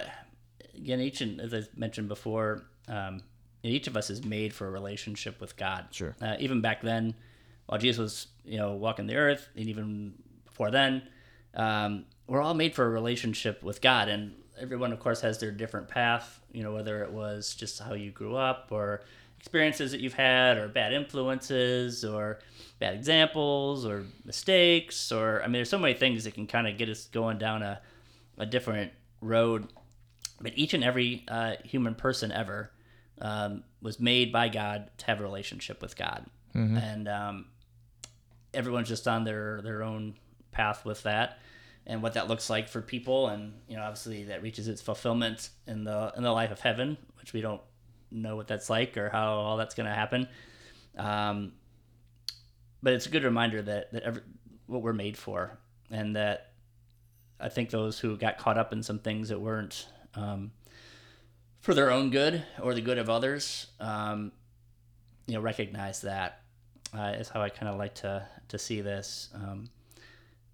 again, 0.77 1.01
each 1.01 1.21
and 1.21 1.41
as 1.41 1.55
I 1.55 1.63
mentioned 1.77 2.09
before, 2.09 2.65
um, 2.89 3.23
each 3.63 3.87
of 3.87 3.97
us 3.97 4.11
is 4.11 4.25
made 4.25 4.53
for 4.53 4.67
a 4.67 4.71
relationship 4.71 5.41
with 5.41 5.57
God. 5.57 5.87
Sure. 5.91 6.17
Uh, 6.21 6.37
even 6.39 6.61
back 6.61 6.83
then, 6.83 7.15
while 7.67 7.79
Jesus 7.79 7.99
was, 7.99 8.27
you 8.45 8.59
know, 8.59 8.73
walking 8.73 9.07
the 9.07 9.17
earth, 9.17 9.49
and 9.57 9.69
even 9.69 10.15
before 10.45 10.71
then, 10.71 11.03
um, 11.55 12.05
we're 12.27 12.43
all 12.43 12.55
made 12.55 12.75
for 12.75 12.85
a 12.85 12.91
relationship 12.91 13.63
with 13.63 13.81
God, 13.81 14.09
and 14.09 14.35
everyone, 14.63 14.93
of 14.93 15.01
course, 15.01 15.21
has 15.21 15.39
their 15.39 15.51
different 15.51 15.89
path. 15.89 16.41
You 16.53 16.63
know, 16.63 16.73
whether 16.73 17.03
it 17.03 17.11
was 17.13 17.55
just 17.55 17.81
how 17.81 17.95
you 17.95 18.11
grew 18.11 18.37
up, 18.37 18.69
or 18.71 19.03
experiences 19.39 19.91
that 19.91 20.01
you've 20.01 20.15
had, 20.15 20.57
or 20.57 20.69
bad 20.69 20.93
influences, 20.93 22.05
or 22.05 22.39
bad 22.79 22.95
examples, 22.95 23.85
or 23.85 24.07
mistakes, 24.25 25.11
or 25.13 25.43
I 25.43 25.47
mean, 25.47 25.55
there's 25.55 25.71
so 25.71 25.79
many 25.79 25.95
things 25.95 26.25
that 26.25 26.35
can 26.35 26.47
kind 26.47 26.67
of 26.69 26.79
get 26.79 26.89
us 26.89 27.07
going 27.07 27.39
down 27.39 27.63
a, 27.63 27.81
a 28.39 28.47
different 28.47 28.93
road. 29.21 29.69
But 30.41 30.53
each 30.57 30.75
and 30.75 30.83
every 30.83 31.25
uh, 31.29 31.55
human 31.65 31.95
person 31.95 32.33
ever 32.33 32.71
um, 33.21 33.65
was 33.81 34.01
made 34.01 34.33
by 34.33 34.49
God 34.49 34.91
to 34.99 35.07
have 35.07 35.21
a 35.21 35.23
relationship 35.23 35.83
with 35.83 35.97
God, 35.97 36.27
and 36.77 37.09
um, 37.09 37.47
everyone's 38.55 38.89
just 38.89 39.07
on 39.09 39.25
their 39.25 39.61
their 39.63 39.83
own 39.83 40.15
path 40.51 40.85
with 40.85 41.03
that, 41.05 41.39
and 41.87 42.03
what 42.03 42.15
that 42.15 42.29
looks 42.29 42.49
like 42.49 42.69
for 42.69 42.81
people, 42.81 43.29
and 43.29 43.55
you 43.69 43.77
know, 43.77 43.83
obviously 43.83 44.25
that 44.25 44.43
reaches 44.43 44.69
its 44.69 44.81
fulfillment 44.81 45.51
in 45.67 45.85
the 45.85 46.13
in 46.17 46.23
the 46.23 46.33
life 46.33 46.51
of 46.51 46.61
heaven, 46.61 46.97
which 47.21 47.33
we 47.33 47.41
don't 47.41 47.61
know 48.11 48.37
what 48.37 48.47
that's 48.47 48.69
like 48.71 48.97
or 48.97 49.09
how 49.09 49.33
all 49.33 49.57
that's 49.57 49.75
going 49.75 49.89
to 49.89 49.95
happen. 49.95 50.29
Um, 50.97 51.53
but 52.83 52.93
it's 52.93 53.07
a 53.07 53.11
good 53.11 53.25
reminder 53.25 53.63
that 53.63 53.93
that 53.93 54.03
every, 54.03 54.23
what 54.67 54.83
we're 54.83 54.93
made 54.93 55.17
for, 55.17 55.59
and 55.91 56.17
that 56.17 56.53
I 57.41 57.49
think 57.49 57.71
those 57.71 57.99
who 57.99 58.17
got 58.17 58.39
caught 58.39 58.59
up 58.59 58.73
in 58.73 58.83
some 58.83 58.99
things 58.99 59.29
that 59.31 59.41
weren't 59.41 59.89
um, 60.15 60.53
for 61.61 61.75
their 61.75 61.91
own 61.91 62.11
good 62.11 62.45
or 62.61 62.75
the 62.75 62.81
good 62.81 62.99
of 62.99 63.11
others, 63.11 63.67
um, 63.81 64.33
you 65.27 65.35
know, 65.35 65.41
recognize 65.41 66.03
that 66.03 66.43
uh, 66.97 67.15
is 67.17 67.29
how 67.29 67.43
I 67.43 67.49
kind 67.49 67.69
of 67.69 67.79
like 67.79 67.95
to 67.97 68.27
to 68.49 68.59
see 68.59 68.81
this. 68.81 69.31
Um, 69.35 69.69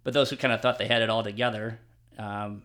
but 0.09 0.15
those 0.15 0.31
who 0.31 0.37
kind 0.37 0.55
of 0.55 0.63
thought 0.63 0.79
they 0.79 0.87
had 0.87 1.03
it 1.03 1.11
all 1.11 1.23
together, 1.23 1.79
um, 2.19 2.63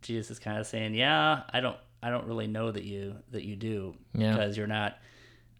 Jesus 0.00 0.32
is 0.32 0.38
kind 0.40 0.58
of 0.58 0.66
saying, 0.66 0.94
"Yeah, 0.94 1.42
I 1.48 1.60
don't, 1.60 1.76
I 2.02 2.10
don't 2.10 2.26
really 2.26 2.48
know 2.48 2.72
that 2.72 2.82
you 2.82 3.14
that 3.30 3.44
you 3.44 3.54
do 3.54 3.94
Yeah. 4.16 4.32
because 4.32 4.56
you're 4.56 4.66
not." 4.66 4.98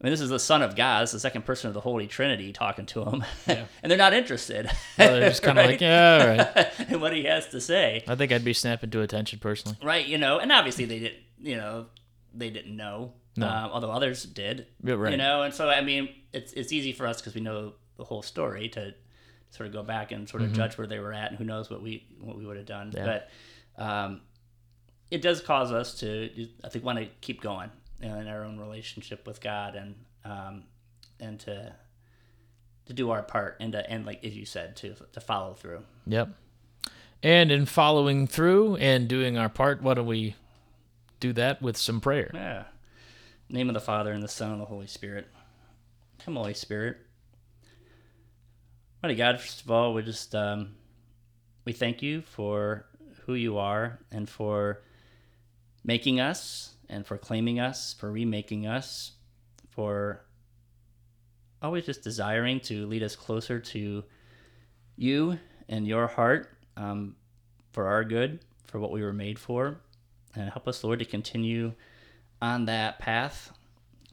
I 0.00 0.04
mean, 0.04 0.10
this 0.12 0.20
is 0.20 0.30
the 0.30 0.40
Son 0.40 0.62
of 0.62 0.74
God, 0.74 1.04
it's 1.04 1.12
the 1.12 1.20
second 1.20 1.42
person 1.44 1.68
of 1.68 1.74
the 1.74 1.80
Holy 1.80 2.08
Trinity 2.08 2.52
talking 2.52 2.86
to 2.86 3.04
him, 3.04 3.24
and 3.46 3.68
they're 3.84 3.96
not 3.96 4.12
interested. 4.12 4.68
Well, 4.98 5.12
they're 5.12 5.28
just 5.28 5.44
kind 5.44 5.60
of 5.60 5.66
like, 5.66 5.80
yeah, 5.80 6.18
all 6.20 6.62
right. 6.64 6.80
in 6.90 7.00
what 7.00 7.12
he 7.14 7.22
has 7.26 7.46
to 7.50 7.60
say. 7.60 8.02
I 8.08 8.16
think 8.16 8.32
I'd 8.32 8.44
be 8.44 8.52
snapping 8.52 8.90
to 8.90 9.00
attention 9.02 9.38
personally. 9.38 9.78
Right, 9.80 10.04
you 10.04 10.18
know, 10.18 10.40
and 10.40 10.50
obviously 10.50 10.86
they 10.86 10.98
didn't, 10.98 11.22
you 11.40 11.54
know, 11.54 11.86
they 12.34 12.50
didn't 12.50 12.76
know, 12.76 13.12
No. 13.36 13.46
um, 13.46 13.70
although 13.72 13.92
others 13.92 14.24
did, 14.24 14.66
Yeah, 14.82 14.94
right. 14.94 15.12
you 15.12 15.18
know, 15.18 15.42
and 15.42 15.54
so 15.54 15.68
I 15.70 15.82
mean, 15.82 16.08
it's 16.32 16.52
it's 16.54 16.72
easy 16.72 16.90
for 16.92 17.06
us 17.06 17.20
because 17.20 17.36
we 17.36 17.40
know 17.40 17.74
the 17.96 18.02
whole 18.04 18.22
story 18.22 18.68
to 18.70 18.94
sort 19.52 19.68
of 19.68 19.72
go 19.72 19.82
back 19.82 20.10
and 20.12 20.28
sort 20.28 20.42
of 20.42 20.52
judge 20.52 20.76
where 20.76 20.86
they 20.88 20.98
were 20.98 21.12
at, 21.12 21.30
and 21.30 21.38
who 21.38 21.44
knows 21.44 21.70
what 21.70 21.80
we 21.82 22.04
what 22.20 22.36
we 22.36 22.44
would 22.44 22.56
have 22.56 22.66
done, 22.66 22.90
Mm-hmm. 22.90 23.06
Yeah. 23.06 23.20
but 23.76 23.82
um, 23.82 24.20
it 25.10 25.22
does 25.22 25.40
cause 25.40 25.70
us 25.72 26.00
to, 26.00 26.30
I 26.64 26.68
think, 26.68 26.84
want 26.84 26.98
to 26.98 27.06
keep 27.20 27.40
going 27.40 27.70
in 28.00 28.26
our 28.28 28.42
own 28.44 28.58
relationship 28.58 29.26
with 29.26 29.40
God, 29.40 29.74
and 29.76 29.94
um, 30.24 30.64
and 31.20 31.38
to 31.40 31.74
to 32.86 32.92
do 32.92 33.10
our 33.10 33.22
part, 33.22 33.58
and 33.60 33.72
to 33.72 33.88
and 33.90 34.04
like 34.04 34.24
as 34.24 34.34
you 34.36 34.44
said, 34.46 34.74
to 34.76 34.94
to 35.12 35.20
follow 35.20 35.54
through. 35.54 35.84
Yep. 36.06 36.30
And 37.22 37.52
in 37.52 37.66
following 37.66 38.26
through 38.26 38.76
and 38.76 39.06
doing 39.06 39.38
our 39.38 39.48
part, 39.48 39.80
why 39.80 39.94
don't 39.94 40.06
we 40.06 40.34
do 41.20 41.32
that 41.34 41.62
with 41.62 41.76
some 41.76 42.00
prayer? 42.00 42.30
Yeah. 42.34 42.64
Name 43.48 43.68
of 43.68 43.74
the 43.74 43.80
Father 43.80 44.10
and 44.12 44.22
the 44.22 44.28
Son 44.28 44.50
and 44.50 44.60
the 44.60 44.64
Holy 44.64 44.88
Spirit. 44.88 45.28
Come, 46.24 46.34
Holy 46.34 46.54
Spirit. 46.54 46.96
Mighty 49.02 49.16
God, 49.16 49.40
first 49.40 49.62
of 49.62 49.70
all, 49.72 49.94
we 49.94 50.02
just 50.04 50.32
um, 50.32 50.76
we 51.64 51.72
thank 51.72 52.02
you 52.02 52.22
for 52.22 52.86
who 53.26 53.34
you 53.34 53.58
are 53.58 53.98
and 54.12 54.28
for 54.28 54.80
making 55.82 56.20
us 56.20 56.74
and 56.88 57.04
for 57.04 57.18
claiming 57.18 57.58
us, 57.58 57.96
for 57.98 58.12
remaking 58.12 58.64
us, 58.64 59.10
for 59.70 60.24
always 61.60 61.84
just 61.84 62.04
desiring 62.04 62.60
to 62.60 62.86
lead 62.86 63.02
us 63.02 63.16
closer 63.16 63.58
to 63.58 64.04
you 64.96 65.36
and 65.68 65.84
your 65.84 66.06
heart 66.06 66.50
um, 66.76 67.16
for 67.72 67.88
our 67.88 68.04
good, 68.04 68.38
for 68.66 68.78
what 68.78 68.92
we 68.92 69.02
were 69.02 69.12
made 69.12 69.36
for. 69.36 69.80
And 70.36 70.48
help 70.48 70.68
us, 70.68 70.84
Lord, 70.84 71.00
to 71.00 71.04
continue 71.04 71.72
on 72.40 72.66
that 72.66 73.00
path. 73.00 73.50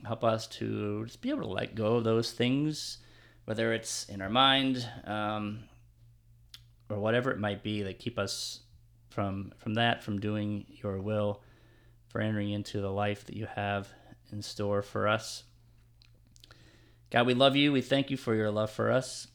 Help 0.04 0.24
us 0.24 0.48
to 0.48 1.06
just 1.06 1.22
be 1.22 1.30
able 1.30 1.44
to 1.44 1.48
let 1.48 1.76
go 1.76 1.98
of 1.98 2.06
those 2.06 2.32
things, 2.32 2.98
whether 3.50 3.74
it's 3.74 4.06
in 4.10 4.22
our 4.22 4.30
mind 4.30 4.88
um, 5.06 5.64
or 6.88 7.00
whatever 7.00 7.32
it 7.32 7.40
might 7.40 7.64
be, 7.64 7.82
that 7.82 7.98
keep 7.98 8.20
us 8.20 8.60
from 9.10 9.52
from 9.58 9.74
that, 9.74 10.04
from 10.04 10.20
doing 10.20 10.68
your 10.70 11.00
will, 11.02 11.42
for 12.10 12.22
entering 12.22 12.52
into 12.52 12.80
the 12.80 12.92
life 12.92 13.26
that 13.26 13.36
you 13.36 13.48
have 13.48 13.88
in 14.32 14.44
store 14.44 14.84
for 14.84 15.08
us. 15.08 15.46
God, 17.10 17.26
we 17.26 17.34
love 17.34 17.56
you. 17.56 17.72
We 17.72 17.82
thank 17.82 18.12
you 18.12 18.18
for 18.18 18.36
your 18.36 18.52
love 18.52 18.70
for 18.70 18.92
us. 18.92 19.26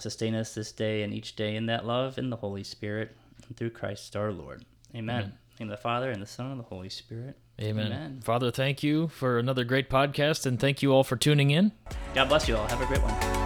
Sustain 0.00 0.34
us 0.34 0.52
this 0.52 0.72
day 0.72 1.04
and 1.04 1.14
each 1.14 1.36
day 1.36 1.54
in 1.54 1.66
that 1.66 1.86
love 1.86 2.18
in 2.18 2.30
the 2.30 2.36
Holy 2.36 2.64
Spirit 2.64 3.16
and 3.46 3.56
through 3.56 3.70
Christ 3.70 4.16
our 4.16 4.32
Lord. 4.32 4.64
Amen. 4.92 5.22
In 5.22 5.30
the 5.30 5.64
name 5.64 5.70
of 5.70 5.78
the 5.78 5.82
Father 5.82 6.10
and 6.10 6.20
the 6.20 6.26
Son 6.26 6.50
and 6.50 6.58
the 6.58 6.64
Holy 6.64 6.88
Spirit. 6.88 7.38
Amen. 7.60 7.86
Amen. 7.86 8.20
Father, 8.22 8.50
thank 8.50 8.82
you 8.82 9.08
for 9.08 9.38
another 9.38 9.64
great 9.64 9.88
podcast 9.88 10.44
and 10.44 10.60
thank 10.60 10.82
you 10.82 10.92
all 10.92 11.04
for 11.04 11.16
tuning 11.16 11.50
in. 11.50 11.72
God 12.14 12.28
bless 12.28 12.48
you 12.48 12.56
all. 12.56 12.66
Have 12.68 12.80
a 12.82 12.86
great 12.86 13.02
one. 13.02 13.45